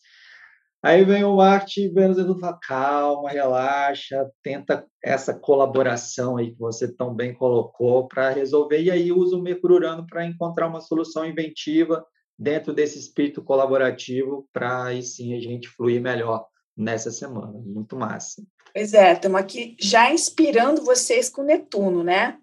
Aí 0.83 1.03
vem 1.03 1.25
o 1.25 1.37
Marte 1.37 1.81
e 1.81 1.89
Vênus 1.89 2.19
e 2.19 2.41
fala, 2.41 2.59
calma, 2.63 3.31
relaxa, 3.31 4.31
tenta 4.43 4.87
essa 5.03 5.33
colaboração 5.33 6.37
aí 6.37 6.53
que 6.53 6.59
você 6.59 6.95
tão 6.95 7.15
bem 7.15 7.33
colocou 7.33 8.07
para 8.07 8.29
resolver, 8.29 8.83
e 8.83 8.91
aí 8.91 9.11
usa 9.11 9.35
o 9.35 9.43
Mercúrio 9.43 9.77
Urano 9.77 10.07
para 10.07 10.27
encontrar 10.27 10.69
uma 10.69 10.83
solução 10.83 11.25
inventiva 11.25 12.05
dentro 12.39 12.73
desse 12.73 12.99
espírito 12.99 13.43
colaborativo 13.43 14.49
para 14.53 14.85
aí 14.85 15.03
sim 15.03 15.37
a 15.37 15.41
gente 15.41 15.69
fluir 15.69 16.01
melhor 16.01 16.47
nessa 16.77 17.11
semana. 17.11 17.53
Muito 17.53 17.97
massa. 17.97 18.43
Pois 18.73 18.95
é, 18.95 19.13
estamos 19.13 19.41
aqui 19.41 19.77
já 19.81 20.13
inspirando 20.13 20.85
vocês 20.85 21.29
com 21.29 21.43
Netuno, 21.43 22.05
né? 22.05 22.39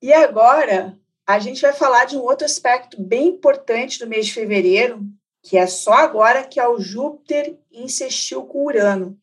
E 0.00 0.12
agora 0.12 0.98
a 1.24 1.38
gente 1.38 1.62
vai 1.62 1.72
falar 1.72 2.06
de 2.06 2.16
um 2.16 2.22
outro 2.22 2.44
aspecto 2.44 3.00
bem 3.00 3.28
importante 3.28 4.00
do 4.00 4.08
mês 4.08 4.26
de 4.26 4.34
fevereiro, 4.34 5.00
que 5.42 5.56
é 5.56 5.66
só 5.66 5.92
agora 5.92 6.42
que 6.42 6.58
é 6.58 6.66
o 6.66 6.80
Júpiter 6.80 7.56
insistiu 7.70 8.44
com 8.44 8.66
Urano. 8.66 9.16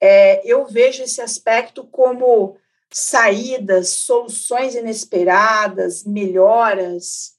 É, 0.00 0.42
eu 0.44 0.66
vejo 0.66 1.02
esse 1.02 1.20
aspecto 1.20 1.84
como 1.84 2.56
saídas, 2.90 3.88
soluções 3.88 4.74
inesperadas, 4.74 6.04
melhoras, 6.04 7.34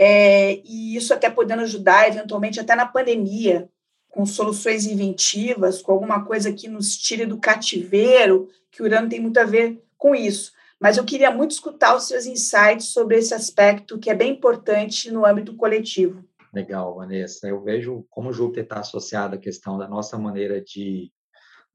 é, 0.00 0.62
e 0.64 0.96
isso 0.96 1.12
até 1.12 1.28
podendo 1.28 1.62
ajudar, 1.62 2.08
eventualmente, 2.08 2.58
até 2.58 2.74
na 2.74 2.86
pandemia, 2.86 3.68
com 4.08 4.24
soluções 4.24 4.86
inventivas, 4.86 5.82
com 5.82 5.92
alguma 5.92 6.24
coisa 6.24 6.52
que 6.52 6.66
nos 6.68 6.96
tire 6.96 7.26
do 7.26 7.38
cativeiro, 7.38 8.48
que 8.70 8.82
o 8.82 8.86
Urano 8.86 9.08
tem 9.08 9.20
muito 9.20 9.38
a 9.38 9.44
ver 9.44 9.82
com 9.98 10.14
isso 10.14 10.52
mas 10.80 10.96
eu 10.96 11.04
queria 11.04 11.30
muito 11.30 11.50
escutar 11.50 11.94
os 11.94 12.04
seus 12.08 12.24
insights 12.24 12.86
sobre 12.86 13.18
esse 13.18 13.34
aspecto 13.34 13.98
que 13.98 14.08
é 14.08 14.14
bem 14.14 14.32
importante 14.32 15.10
no 15.10 15.26
âmbito 15.26 15.54
coletivo. 15.54 16.24
Legal, 16.54 16.96
Vanessa. 16.96 17.46
Eu 17.46 17.62
vejo 17.62 18.06
como 18.08 18.32
Júpiter 18.32 18.64
está 18.64 18.80
associado 18.80 19.34
à 19.34 19.38
questão 19.38 19.76
da 19.76 19.86
nossa 19.86 20.18
maneira 20.18 20.60
de 20.60 21.12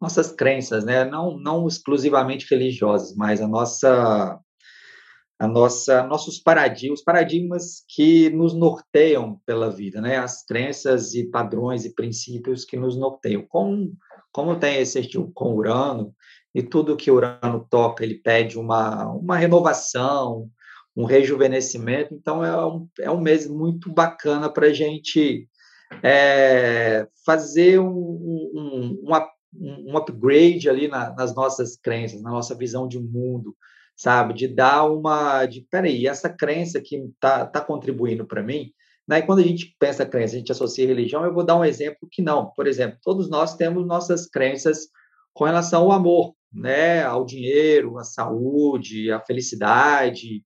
nossas 0.02 0.32
crenças, 0.32 0.84
né? 0.84 1.06
Não 1.06 1.38
não 1.38 1.68
exclusivamente 1.68 2.48
religiosas, 2.50 3.16
mas 3.16 3.42
a 3.42 3.48
nossa 3.48 4.40
a 5.38 5.48
nossa 5.48 6.04
nossos 6.08 6.40
paradigmas, 6.40 7.04
paradigmas 7.04 7.84
que 7.88 8.30
nos 8.30 8.54
norteiam 8.54 9.42
pela 9.46 9.70
vida, 9.70 10.02
né? 10.02 10.18
As 10.18 10.46
crenças 10.46 11.14
e 11.14 11.30
padrões 11.30 11.86
e 11.86 11.94
princípios 11.94 12.64
que 12.64 12.78
nos 12.78 12.98
norteiam. 12.98 13.46
Como 13.48 13.94
como 14.32 14.60
tem 14.60 14.80
esse 14.80 15.02
com 15.34 15.56
Urano, 15.56 16.14
e 16.54 16.62
tudo 16.62 16.98
que 16.98 17.10
Urano 17.10 17.66
toca, 17.70 18.04
ele 18.04 18.16
pede 18.16 18.60
uma, 18.60 19.10
uma 19.12 19.38
renovação, 19.38 20.50
um 20.96 21.06
rejuvenescimento. 21.06 22.14
Então, 22.14 22.44
é 22.44 22.66
um, 22.66 22.88
é 23.00 23.12
um 23.12 23.20
mês 23.20 23.48
muito 23.48 23.94
bacana 23.94 24.50
para 24.50 24.68
a 24.68 24.74
gente 24.74 25.48
é, 26.04 27.08
fazer 27.26 27.80
um, 27.80 27.88
um, 27.88 29.02
um, 29.04 29.92
um 29.92 29.98
upgrade 29.98 30.70
ali 30.70 30.90
na, 30.90 31.14
nas 31.14 31.34
nossas 31.34 31.78
crenças, 31.78 32.22
na 32.22 32.32
nossa 32.32 32.56
visão 32.56 32.88
de 32.88 33.00
mundo, 33.00 33.56
sabe? 33.96 34.34
De 34.34 34.48
dar 34.48 34.86
uma. 34.86 35.46
De, 35.46 35.62
peraí, 35.62 36.08
essa 36.08 36.30
crença 36.30 36.82
que 36.82 36.98
está 36.98 37.46
tá 37.46 37.62
contribuindo 37.62 38.26
para 38.26 38.44
mim. 38.44 38.72
Né? 39.08 39.20
E 39.20 39.22
quando 39.24 39.40
a 39.40 39.44
gente 39.44 39.76
pensa 39.80 40.06
crença, 40.06 40.36
a 40.36 40.40
gente 40.40 40.52
associa 40.52 40.88
religião, 40.88 41.24
eu 41.24 41.34
vou 41.34 41.46
dar 41.46 41.56
um 41.58 41.66
exemplo 41.66 42.08
que 42.12 42.22
não. 42.22 42.52
Por 42.52 42.68
exemplo, 42.68 42.98
todos 43.04 43.30
nós 43.30 43.56
temos 43.56 43.86
nossas 43.86 44.28
crenças 44.28 44.88
com 45.34 45.46
relação 45.46 45.84
ao 45.84 45.92
amor, 45.92 46.34
né, 46.52 47.04
ao 47.04 47.26
dinheiro, 47.26 48.00
à 48.00 48.04
saúde, 48.04 49.12
à 49.12 49.20
felicidade. 49.20 50.44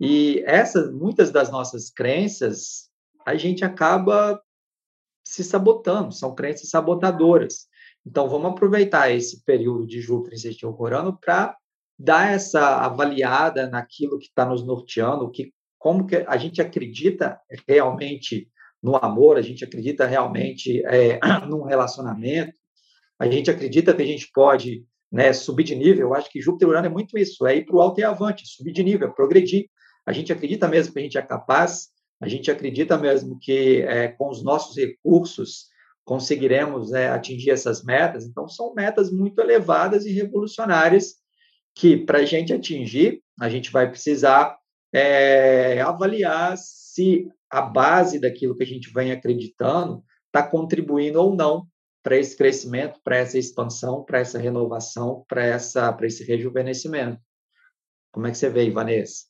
E 0.00 0.42
essas, 0.44 0.92
muitas 0.92 1.30
das 1.30 1.50
nossas 1.50 1.88
crenças, 1.88 2.90
a 3.24 3.36
gente 3.36 3.64
acaba 3.64 4.40
se 5.24 5.42
sabotando, 5.42 6.12
são 6.12 6.34
crenças 6.34 6.68
sabotadoras. 6.68 7.66
Então, 8.06 8.28
vamos 8.28 8.50
aproveitar 8.50 9.10
esse 9.10 9.42
período 9.44 9.86
de 9.86 10.00
Júpiter 10.00 10.38
em 10.50 10.66
Urano 10.66 11.18
para 11.18 11.56
dar 11.98 12.32
essa 12.32 12.78
avaliada 12.78 13.68
naquilo 13.68 14.18
que 14.18 14.26
está 14.26 14.44
nos 14.44 14.64
norteando, 14.66 15.30
que 15.30 15.52
como 15.78 16.06
que 16.06 16.16
a 16.16 16.36
gente 16.36 16.60
acredita 16.60 17.38
realmente 17.68 18.48
no 18.82 18.96
amor, 18.96 19.36
a 19.36 19.42
gente 19.42 19.64
acredita 19.64 20.06
realmente 20.06 20.84
é, 20.86 21.18
num 21.48 21.62
relacionamento, 21.62 22.52
a 23.18 23.26
gente 23.28 23.50
acredita 23.50 23.94
que 23.94 24.02
a 24.02 24.06
gente 24.06 24.30
pode 24.32 24.84
né, 25.10 25.32
subir 25.32 25.64
de 25.64 25.74
nível, 25.74 26.08
eu 26.08 26.14
acho 26.14 26.28
que 26.30 26.40
Júpiter 26.40 26.68
Urano 26.68 26.86
é 26.86 26.90
muito 26.90 27.16
isso, 27.16 27.46
é 27.46 27.56
ir 27.56 27.64
para 27.64 27.76
o 27.76 27.80
alto 27.80 28.00
e 28.00 28.04
avante, 28.04 28.46
subir 28.46 28.72
de 28.72 28.82
nível, 28.82 29.12
progredir. 29.12 29.68
A 30.04 30.12
gente 30.12 30.32
acredita 30.32 30.66
mesmo 30.66 30.92
que 30.92 30.98
a 30.98 31.02
gente 31.02 31.16
é 31.16 31.22
capaz, 31.22 31.88
a 32.20 32.28
gente 32.28 32.50
acredita 32.50 32.98
mesmo 32.98 33.38
que 33.40 33.82
é, 33.82 34.08
com 34.08 34.28
os 34.28 34.42
nossos 34.42 34.76
recursos 34.76 35.68
conseguiremos 36.04 36.92
é, 36.92 37.08
atingir 37.08 37.50
essas 37.50 37.82
metas. 37.82 38.24
Então, 38.26 38.48
são 38.48 38.74
metas 38.74 39.10
muito 39.10 39.40
elevadas 39.40 40.04
e 40.04 40.12
revolucionárias 40.12 41.14
que, 41.74 41.96
para 41.96 42.18
a 42.18 42.24
gente 42.24 42.52
atingir, 42.52 43.22
a 43.40 43.48
gente 43.48 43.70
vai 43.70 43.90
precisar 43.90 44.56
é, 44.92 45.80
avaliar 45.80 46.56
se 46.56 47.28
a 47.50 47.60
base 47.60 48.20
daquilo 48.20 48.56
que 48.56 48.62
a 48.62 48.66
gente 48.66 48.92
vem 48.92 49.10
acreditando 49.10 50.04
está 50.26 50.42
contribuindo 50.42 51.20
ou 51.20 51.34
não 51.34 51.66
para 52.02 52.16
esse 52.16 52.36
crescimento, 52.36 53.00
para 53.02 53.16
essa 53.16 53.38
expansão, 53.38 54.04
para 54.04 54.20
essa 54.20 54.38
renovação, 54.38 55.24
para 55.26 55.44
essa 55.44 55.92
para 55.92 56.06
esse 56.06 56.22
rejuvenescimento. 56.22 57.18
Como 58.12 58.26
é 58.26 58.30
que 58.30 58.36
você 58.36 58.50
vê, 58.50 58.70
Vanessa? 58.70 59.24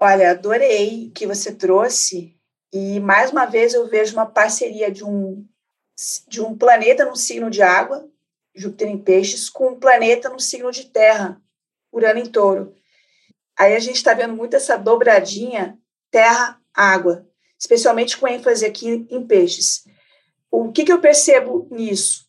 Olha, 0.00 0.30
adorei 0.30 1.08
o 1.08 1.10
que 1.12 1.26
você 1.26 1.54
trouxe 1.54 2.36
e 2.72 3.00
mais 3.00 3.30
uma 3.30 3.44
vez 3.44 3.74
eu 3.74 3.88
vejo 3.88 4.14
uma 4.14 4.26
parceria 4.26 4.90
de 4.90 5.04
um 5.04 5.46
de 6.28 6.40
um 6.40 6.56
planeta 6.56 7.04
no 7.04 7.14
signo 7.14 7.50
de 7.50 7.60
água, 7.60 8.08
Júpiter 8.54 8.88
em 8.88 8.98
Peixes, 8.98 9.50
com 9.50 9.72
um 9.72 9.78
planeta 9.78 10.30
no 10.30 10.40
signo 10.40 10.70
de 10.70 10.86
Terra, 10.86 11.40
Urano 11.92 12.20
em 12.20 12.26
Touro. 12.26 12.74
Aí 13.58 13.76
a 13.76 13.78
gente 13.78 13.96
está 13.96 14.14
vendo 14.14 14.34
muito 14.34 14.56
essa 14.56 14.76
dobradinha 14.76 15.78
Terra-Água, 16.10 17.26
especialmente 17.58 18.16
com 18.16 18.26
ênfase 18.26 18.64
aqui 18.64 19.06
em 19.10 19.26
Peixes 19.26 19.84
o 20.52 20.70
que, 20.70 20.84
que 20.84 20.92
eu 20.92 21.00
percebo 21.00 21.66
nisso? 21.70 22.26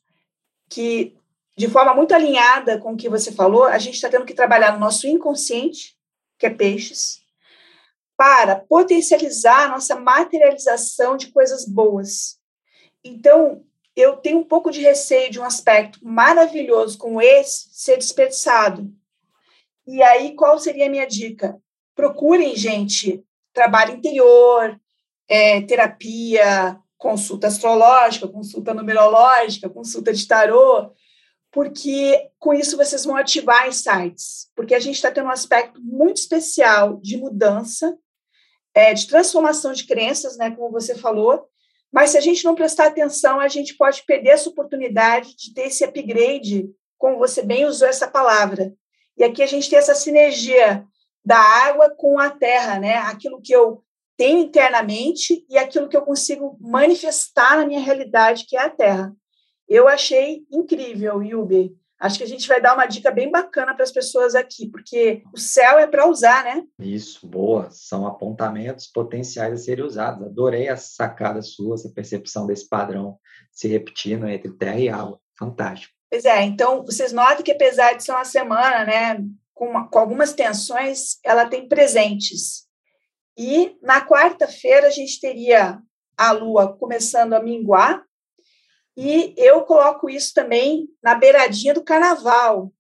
Que, 0.69 1.13
de 1.58 1.67
forma 1.67 1.93
muito 1.93 2.15
alinhada 2.15 2.80
com 2.80 2.93
o 2.93 2.97
que 2.97 3.10
você 3.10 3.34
falou, 3.34 3.65
a 3.65 3.78
gente 3.78 3.95
está 3.95 4.10
tendo 4.10 4.26
que 4.26 4.34
trabalhar 4.34 4.71
no 4.71 4.80
nosso 4.80 5.06
inconsciente, 5.06 5.97
que 6.39 6.45
é 6.45 6.49
peixes, 6.49 7.21
para 8.15 8.56
potencializar 8.56 9.65
a 9.65 9.67
nossa 9.67 9.95
materialização 9.95 11.17
de 11.17 11.28
coisas 11.28 11.65
boas. 11.67 12.39
Então, 13.04 13.65
eu 13.93 14.15
tenho 14.15 14.39
um 14.39 14.43
pouco 14.43 14.71
de 14.71 14.80
receio 14.80 15.30
de 15.30 15.39
um 15.39 15.43
aspecto 15.43 15.99
maravilhoso 16.02 16.97
como 16.97 17.21
esse 17.21 17.67
ser 17.71 17.97
desperdiçado. 17.97 18.89
E 19.86 20.02
aí, 20.02 20.36
qual 20.36 20.58
seria 20.60 20.88
a 20.88 20.89
minha 20.89 21.06
dica? 21.06 21.58
Procurem, 21.96 22.56
gente, 22.56 23.24
trabalho 23.54 23.96
interior, 23.96 24.80
é, 25.28 25.62
terapia, 25.62 26.80
consulta 26.98 27.48
astrológica, 27.48 28.28
consulta 28.28 28.74
numerológica, 28.74 29.69
consulta 29.69 30.13
de 30.13 30.26
tarô, 30.28 30.91
porque 31.52 32.30
com 32.39 32.54
isso 32.54 32.78
vocês 32.78 33.06
vão 33.06 33.15
ativar 33.15 33.67
insights, 33.67 34.50
porque 34.56 34.74
a 34.74 34.80
gente 34.80 34.96
está 34.96 35.12
tendo 35.12 35.28
um 35.28 35.32
aspecto 35.32 35.82
muito 35.82 36.17
especial 36.17 36.98
de 36.98 37.17
mudança, 37.17 37.96
é, 38.74 38.93
de 38.93 39.08
transformação 39.08 39.72
de 39.74 39.86
crenças, 39.86 40.38
né, 40.38 40.50
como 40.52 40.72
você 40.72 40.96
falou, 40.96 41.48
mas 41.91 42.10
se 42.10 42.17
a 42.17 42.22
gente 42.22 42.43
não 42.43 42.56
prestar 42.56 42.88
atenção, 42.88 43.39
a 43.39 43.48
gente 43.48 43.76
pode 43.76 44.04
perder 44.04 44.30
essa 44.30 44.50
oportunidade 44.50 45.36
de 45.36 45.54
ter 45.54 45.67
esse 45.67 45.84
upgrade, 45.84 46.67
como 46.98 47.19
você 47.19 47.43
bem 47.43 47.65
usou 47.65 47.88
essa 47.88 48.08
palavra. 48.08 48.74
E 49.17 49.23
aqui 49.23 49.41
a 49.41 49.47
gente 49.47 49.69
tem 49.69 49.80
essa 49.80 49.95
sinergia 49.95 50.86
da 51.23 51.38
água 51.38 51.89
com 51.95 52.19
a 52.19 52.30
terra, 52.30 52.80
né? 52.80 52.97
Aquilo 52.97 53.41
que 53.41 53.54
eu 53.54 53.84
tenho 54.17 54.39
internamente 54.39 55.45
e 55.49 55.58
aquilo 55.58 55.88
que 55.89 55.97
eu 55.97 56.02
consigo 56.02 56.58
manifestar 56.60 57.58
na 57.58 57.65
minha 57.65 57.80
realidade, 57.80 58.45
que 58.47 58.56
é 58.56 58.62
a 58.62 58.69
terra. 58.69 59.13
Eu 59.67 59.88
achei 59.88 60.45
incrível, 60.52 61.23
Yubi. 61.23 61.76
Acho 61.99 62.17
que 62.17 62.23
a 62.26 62.28
gente 62.28 62.47
vai 62.49 62.60
dar 62.60 62.73
uma 62.73 62.86
dica 62.86 63.10
bem 63.10 63.32
bacana 63.32 63.73
para 63.73 63.84
as 63.84 63.91
pessoas 63.91 64.36
aqui, 64.36 64.69
porque 64.69 65.23
o 65.34 65.39
céu 65.39 65.80
é 65.80 65.88
para 65.88 66.06
usar, 66.06 66.43
né? 66.43 66.63
Isso, 66.78 67.26
boa. 67.26 67.69
São 67.71 68.06
apontamentos 68.06 68.88
potenciais 68.88 69.54
a 69.54 69.58
serem 69.58 69.86
usados. 69.86 70.28
Adorei 70.28 70.67
a 70.67 70.76
sacada 70.76 71.41
sua, 71.41 71.76
essa 71.76 71.89
percepção 71.89 72.45
desse 72.45 72.67
padrão 72.67 73.17
se 73.52 73.69
repetindo 73.69 74.28
entre 74.28 74.52
terra 74.52 74.80
e 74.80 74.89
água. 74.89 75.17
Fantástico. 75.39 75.93
Pois 76.13 76.26
é, 76.26 76.43
então 76.43 76.86
vocês 76.86 77.12
notam 77.12 77.41
que 77.41 77.52
apesar 77.52 77.93
de 77.93 78.04
ser 78.04 78.12
uma 78.12 78.23
semana, 78.23 78.86
né, 78.86 79.17
com, 79.52 79.67
uma, 79.67 79.89
com 79.89 79.97
algumas 79.97 80.32
tensões, 80.32 81.17
ela 81.23 81.47
tem 81.47 81.67
presentes. 81.67 82.67
E 83.36 83.76
na 83.82 84.06
quarta-feira 84.06 84.86
a 84.86 84.91
gente 84.91 85.19
teria 85.19 85.82
a 86.15 86.32
Lua 86.32 86.78
começando 86.78 87.34
a 87.34 87.41
minguar, 87.41 88.06
e 88.95 89.34
eu 89.36 89.62
coloco 89.62 90.08
isso 90.08 90.36
também 90.36 90.88
na 91.02 91.15
beiradinha 91.15 91.73
do 91.73 91.84
carnaval. 91.84 92.71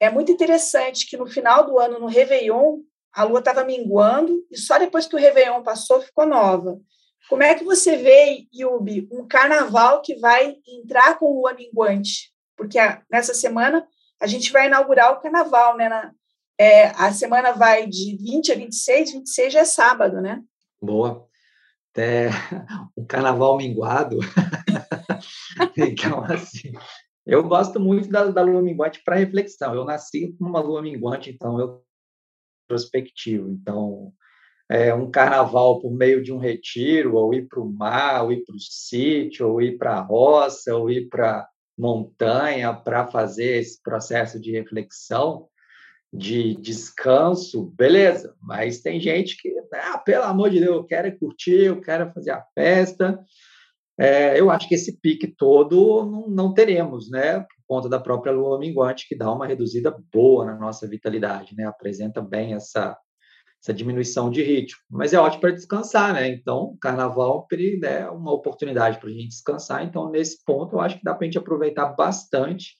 É 0.00 0.08
muito 0.08 0.32
interessante 0.32 1.06
que 1.06 1.18
no 1.18 1.26
final 1.26 1.66
do 1.66 1.78
ano, 1.78 1.98
no 1.98 2.06
Réveillon, 2.06 2.78
a 3.12 3.24
lua 3.24 3.40
estava 3.40 3.64
minguando 3.64 4.46
e 4.50 4.56
só 4.56 4.78
depois 4.78 5.06
que 5.06 5.14
o 5.14 5.18
Réveillon 5.18 5.62
passou 5.62 6.00
ficou 6.00 6.24
nova. 6.24 6.80
Como 7.28 7.42
é 7.42 7.54
que 7.54 7.64
você 7.64 7.98
vê, 7.98 8.46
Yubi, 8.50 9.06
um 9.12 9.28
carnaval 9.28 10.00
que 10.00 10.14
vai 10.14 10.56
entrar 10.66 11.18
com 11.18 11.34
lua 11.34 11.52
minguante? 11.52 12.31
Porque 12.56 12.78
a, 12.78 13.02
nessa 13.10 13.34
semana 13.34 13.86
a 14.20 14.26
gente 14.26 14.52
vai 14.52 14.66
inaugurar 14.66 15.12
o 15.12 15.20
carnaval, 15.20 15.76
né? 15.76 15.88
Na, 15.88 16.12
é, 16.58 16.88
a 16.88 17.12
semana 17.12 17.52
vai 17.52 17.86
de 17.86 18.16
20 18.16 18.52
a 18.52 18.54
26, 18.54 19.12
26 19.12 19.52
já 19.52 19.60
é 19.60 19.64
sábado, 19.64 20.20
né? 20.20 20.42
Boa. 20.80 21.26
Até 21.92 22.30
um 22.96 23.04
carnaval 23.04 23.56
minguado 23.56 24.18
então, 25.76 26.24
assim, 26.24 26.72
eu 27.26 27.42
gosto 27.42 27.78
muito 27.78 28.08
da, 28.08 28.26
da 28.26 28.42
lua 28.42 28.62
minguante 28.62 29.02
para 29.04 29.16
reflexão. 29.16 29.74
Eu 29.74 29.84
nasci 29.84 30.34
com 30.38 30.44
uma 30.44 30.60
lua 30.60 30.82
minguante, 30.82 31.30
então 31.30 31.58
eu 31.58 31.82
prospectivo. 32.68 33.50
Então, 33.50 34.12
é, 34.70 34.94
um 34.94 35.10
carnaval 35.10 35.80
por 35.80 35.92
meio 35.92 36.22
de 36.22 36.32
um 36.32 36.38
retiro, 36.38 37.16
ou 37.16 37.34
ir 37.34 37.46
para 37.46 37.60
o 37.60 37.70
mar, 37.70 38.24
ou 38.24 38.32
ir 38.32 38.44
para 38.44 38.54
o 38.54 38.60
sítio, 38.60 39.48
ou 39.48 39.62
ir 39.62 39.76
para 39.76 39.96
a 39.98 40.00
roça, 40.00 40.74
ou 40.76 40.90
ir 40.90 41.08
para 41.08 41.48
montanha 41.82 42.72
para 42.72 43.08
fazer 43.08 43.58
esse 43.58 43.82
processo 43.82 44.40
de 44.40 44.52
reflexão, 44.52 45.48
de 46.12 46.54
descanso, 46.54 47.72
beleza. 47.76 48.34
Mas 48.40 48.80
tem 48.80 49.00
gente 49.00 49.36
que, 49.36 49.52
ah, 49.74 49.98
pelo 49.98 50.24
amor 50.24 50.50
de 50.50 50.60
Deus, 50.60 50.76
eu 50.76 50.84
quero 50.84 51.18
curtir, 51.18 51.64
eu 51.64 51.80
quero 51.80 52.12
fazer 52.12 52.30
a 52.30 52.44
festa 52.54 53.18
é, 53.98 54.40
eu 54.40 54.50
acho 54.50 54.68
que 54.68 54.74
esse 54.74 54.98
pique 55.00 55.26
todo 55.26 56.04
não, 56.06 56.28
não, 56.28 56.54
teremos, 56.54 57.10
né? 57.10 57.40
Por 57.40 57.64
conta 57.66 57.88
da 57.88 58.00
própria 58.00 58.32
lua 58.32 58.58
minguante, 58.58 59.06
que 59.06 59.14
dá 59.14 59.30
uma 59.30 59.46
reduzida 59.46 59.94
boa 60.12 60.44
na 60.44 60.56
nossa 60.56 60.88
vitalidade, 60.88 61.54
né? 61.54 61.66
Apresenta 61.66 62.20
bem 62.20 62.54
essa, 62.54 62.96
essa 63.62 63.72
diminuição 63.72 64.30
de 64.30 64.42
ritmo. 64.42 64.80
Mas 64.90 65.12
é 65.12 65.18
ótimo 65.18 65.42
para 65.42 65.52
descansar, 65.52 66.12
né? 66.12 66.28
Então, 66.28 66.76
carnaval 66.80 67.46
é 67.84 68.10
uma 68.10 68.32
oportunidade 68.32 68.98
para 68.98 69.08
a 69.08 69.12
gente 69.12 69.28
descansar. 69.28 69.84
Então, 69.84 70.10
nesse 70.10 70.44
ponto, 70.44 70.76
eu 70.76 70.80
acho 70.80 70.98
que 70.98 71.04
dá 71.04 71.14
para 71.14 71.24
a 71.24 71.26
gente 71.26 71.38
aproveitar 71.38 71.86
bastante 71.86 72.74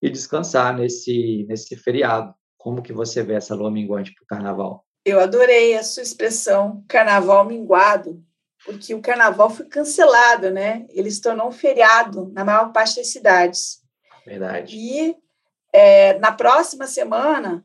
e 0.00 0.08
descansar 0.08 0.76
nesse, 0.76 1.44
nesse 1.48 1.76
feriado. 1.76 2.32
Como 2.56 2.82
que 2.82 2.92
você 2.92 3.22
vê 3.22 3.34
essa 3.34 3.54
lua 3.54 3.70
minguante 3.70 4.14
para 4.14 4.22
o 4.22 4.26
carnaval? 4.26 4.84
Eu 5.04 5.18
adorei 5.18 5.76
a 5.76 5.82
sua 5.82 6.02
expressão, 6.02 6.84
carnaval 6.88 7.44
minguado 7.44 8.22
porque 8.64 8.94
o 8.94 9.02
carnaval 9.02 9.50
foi 9.50 9.66
cancelado, 9.66 10.50
né? 10.50 10.86
Ele 10.90 11.10
se 11.10 11.20
tornou 11.20 11.48
um 11.48 11.52
feriado 11.52 12.30
na 12.32 12.44
maior 12.44 12.72
parte 12.72 12.96
das 12.96 13.08
cidades. 13.08 13.80
Verdade. 14.24 14.76
E 14.76 15.16
é, 15.72 16.18
na 16.18 16.32
próxima 16.32 16.86
semana, 16.86 17.64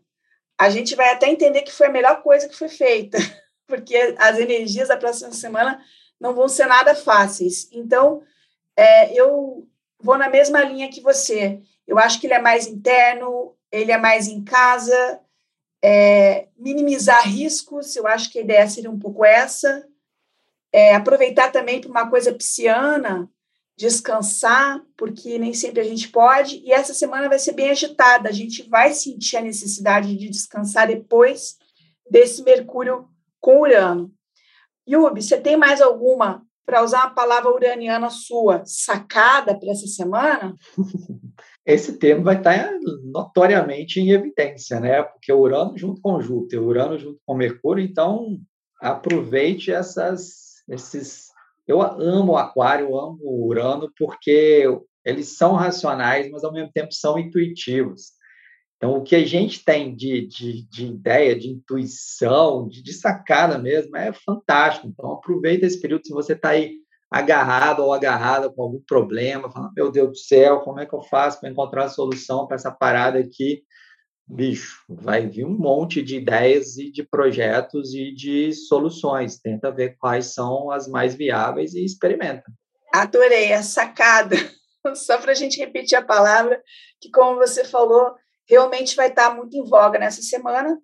a 0.58 0.70
gente 0.70 0.96
vai 0.96 1.12
até 1.12 1.28
entender 1.28 1.62
que 1.62 1.72
foi 1.72 1.88
a 1.88 1.92
melhor 1.92 2.22
coisa 2.22 2.48
que 2.48 2.56
foi 2.56 2.70
feita, 2.70 3.18
porque 3.68 4.16
as 4.18 4.38
energias 4.40 4.88
da 4.88 4.98
próxima 4.98 5.32
semana 5.32 5.82
não 6.20 6.34
vão 6.34 6.48
ser 6.48 6.66
nada 6.66 6.96
fáceis. 6.96 7.70
Então, 7.72 8.24
é, 8.76 9.14
eu 9.14 9.68
vou 10.00 10.18
na 10.18 10.30
mesma 10.30 10.62
linha 10.64 10.90
que 10.90 11.02
você. 11.02 11.62
Eu 11.86 11.98
acho 12.00 12.20
que 12.20 12.28
ele 12.28 12.34
é 12.34 12.42
mais 12.42 12.68
interno, 12.68 13.56
ele 13.72 13.92
é 13.92 13.98
mais 13.98 14.28
em 14.28 14.44
casa, 14.44 15.20
é, 15.82 16.48
minimizar 16.58 17.28
riscos, 17.28 17.96
eu 17.96 18.08
acho 18.08 18.32
que 18.32 18.40
a 18.40 18.42
ideia 18.42 18.68
seria 18.68 18.90
um 18.90 19.00
pouco 19.00 19.24
essa 19.24 19.88
é, 20.72 20.96
aproveitar 20.96 21.52
também 21.52 21.80
para 21.80 21.90
uma 21.90 22.10
coisa 22.10 22.34
pisciana, 22.34 23.30
descansar, 23.78 24.82
porque 24.98 25.38
nem 25.38 25.54
sempre 25.54 25.82
a 25.82 25.84
gente 25.84 26.10
pode, 26.10 26.62
e 26.66 26.72
essa 26.72 26.94
semana 26.94 27.30
vai 27.30 27.38
ser 27.38 27.54
bem 27.54 27.70
agitada, 27.70 28.28
a 28.28 28.32
gente 28.32 28.68
vai 28.68 28.92
sentir 28.92 29.38
a 29.38 29.42
necessidade 29.42 30.16
de 30.16 30.30
descansar 30.30 30.88
depois 30.88 31.58
desse 32.10 32.44
Mercúrio 32.44 33.08
com 33.40 33.62
Urano. 33.62 34.12
Yubi, 34.90 35.22
você 35.22 35.40
tem 35.40 35.56
mais 35.56 35.80
alguma, 35.82 36.44
para 36.66 36.84
usar 36.84 37.06
uma 37.06 37.14
palavra 37.14 37.52
uraniana 37.52 38.10
sua, 38.10 38.64
sacada 38.66 39.58
para 39.58 39.72
essa 39.72 39.86
semana? 39.86 40.56
Esse 41.66 41.98
termo 41.98 42.24
vai 42.24 42.38
estar 42.38 42.72
notoriamente 43.04 44.00
em 44.00 44.12
evidência, 44.12 44.80
né? 44.80 45.04
Porque 45.04 45.32
o 45.32 45.40
Urano 45.40 45.78
junto 45.78 46.02
com 46.02 46.22
Júpiter, 46.22 46.62
o 46.62 46.66
Urano 46.66 46.98
junto 46.98 47.20
com 47.26 47.36
Mercúrio, 47.36 47.84
então 47.84 48.40
aproveite 48.82 49.72
essas 49.72 50.48
esses. 50.70 51.27
Eu 51.68 51.82
amo 51.82 52.34
o 52.34 52.38
Aquário, 52.38 52.98
amo 52.98 53.20
o 53.22 53.48
Urano, 53.48 53.92
porque 53.98 54.64
eles 55.04 55.38
são 55.38 55.54
racionais, 55.54 56.30
mas 56.30 56.44
ao 56.44 56.54
mesmo 56.54 56.72
tempo 56.72 56.94
são 56.94 57.20
intuitivos. 57.20 58.18
Então, 58.78 58.96
o 58.96 59.04
que 59.04 59.16
a 59.16 59.26
gente 59.26 59.66
tem 59.66 59.96
de, 59.96 60.28
de, 60.28 60.68
de 60.70 60.86
ideia, 60.86 61.38
de 61.38 61.50
intuição, 61.50 62.68
de, 62.68 62.82
de, 62.84 62.94
sacada 62.94 63.58
mesmo, 63.58 63.98
é 63.98 64.14
fantástico. 64.14 64.88
Então, 64.88 65.14
aproveita 65.14 65.66
esse 65.66 65.82
período 65.82 66.06
se 66.06 66.14
você 66.14 66.34
está 66.34 66.50
aí 66.50 66.76
agarrado 67.10 67.80
ou 67.84 67.94
agarrada 67.94 68.50
com 68.52 68.62
algum 68.62 68.82
problema, 68.82 69.50
falando, 69.50 69.74
meu 69.76 69.92
Deus 69.92 70.10
do 70.10 70.18
céu, 70.18 70.60
como 70.60 70.80
é 70.80 70.86
que 70.86 70.94
eu 70.94 71.02
faço 71.02 71.40
para 71.40 71.50
encontrar 71.50 71.86
a 71.86 71.90
solução 71.90 72.46
para 72.46 72.56
essa 72.56 72.72
parada 72.72 73.18
aqui? 73.18 73.64
Bicho, 74.28 74.84
vai 74.90 75.26
vir 75.26 75.46
um 75.46 75.58
monte 75.58 76.02
de 76.02 76.18
ideias 76.18 76.78
e 76.78 76.92
de 76.92 77.04
projetos 77.04 77.94
e 77.94 78.12
de 78.12 78.52
soluções. 78.52 79.40
Tenta 79.40 79.72
ver 79.72 79.96
quais 79.98 80.34
são 80.34 80.70
as 80.70 80.88
mais 80.88 81.16
viáveis 81.16 81.74
e 81.74 81.86
experimenta. 81.86 82.44
Adorei 82.94 83.54
a 83.54 83.64
sacada. 83.64 84.36
Só 84.96 85.18
para 85.18 85.32
a 85.32 85.36
gente 85.36 85.58
repetir 85.58 85.98
a 85.98 86.06
palavra, 86.06 86.62
que 87.00 87.10
como 87.10 87.38
você 87.38 87.64
falou, 87.64 88.16
realmente 88.48 88.96
vai 88.96 89.08
estar 89.08 89.36
muito 89.36 89.56
em 89.56 89.64
voga 89.64 90.00
nessa 90.00 90.22
semana. 90.22 90.80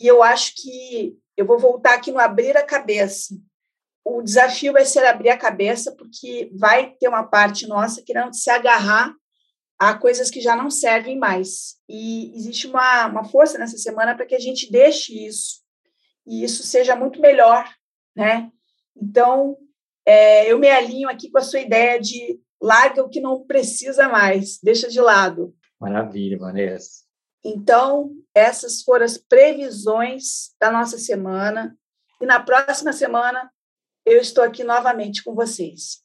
E 0.00 0.06
eu 0.06 0.22
acho 0.22 0.54
que 0.56 1.16
eu 1.36 1.46
vou 1.46 1.58
voltar 1.58 1.94
aqui 1.94 2.10
no 2.10 2.18
abrir 2.18 2.56
a 2.56 2.64
cabeça. 2.64 3.34
O 4.04 4.22
desafio 4.22 4.72
vai 4.72 4.84
ser 4.84 5.04
abrir 5.06 5.30
a 5.30 5.38
cabeça, 5.38 5.94
porque 5.96 6.50
vai 6.54 6.92
ter 6.98 7.08
uma 7.08 7.24
parte 7.24 7.66
nossa 7.66 8.02
querendo 8.04 8.34
se 8.34 8.50
agarrar 8.50 9.14
há 9.90 9.98
coisas 9.98 10.30
que 10.30 10.40
já 10.40 10.56
não 10.56 10.70
servem 10.70 11.18
mais. 11.18 11.76
E 11.88 12.32
existe 12.36 12.66
uma, 12.66 13.06
uma 13.06 13.24
força 13.24 13.58
nessa 13.58 13.76
semana 13.78 14.14
para 14.14 14.26
que 14.26 14.34
a 14.34 14.40
gente 14.40 14.70
deixe 14.70 15.26
isso 15.26 15.64
e 16.26 16.42
isso 16.42 16.62
seja 16.62 16.96
muito 16.96 17.20
melhor, 17.20 17.68
né? 18.16 18.50
Então, 18.96 19.56
é, 20.06 20.50
eu 20.50 20.58
me 20.58 20.70
alinho 20.70 21.08
aqui 21.08 21.30
com 21.30 21.38
a 21.38 21.42
sua 21.42 21.60
ideia 21.60 22.00
de 22.00 22.40
larga 22.60 23.02
o 23.02 23.08
que 23.08 23.20
não 23.20 23.44
precisa 23.44 24.08
mais, 24.08 24.58
deixa 24.62 24.88
de 24.88 25.00
lado. 25.00 25.54
Maravilha, 25.78 26.38
Vanessa. 26.38 27.04
Então, 27.44 28.10
essas 28.34 28.82
foram 28.82 29.04
as 29.04 29.18
previsões 29.18 30.54
da 30.58 30.70
nossa 30.70 30.96
semana. 30.96 31.76
E 32.20 32.24
na 32.24 32.40
próxima 32.40 32.92
semana, 32.92 33.52
eu 34.06 34.18
estou 34.18 34.42
aqui 34.42 34.64
novamente 34.64 35.22
com 35.22 35.34
vocês. 35.34 36.02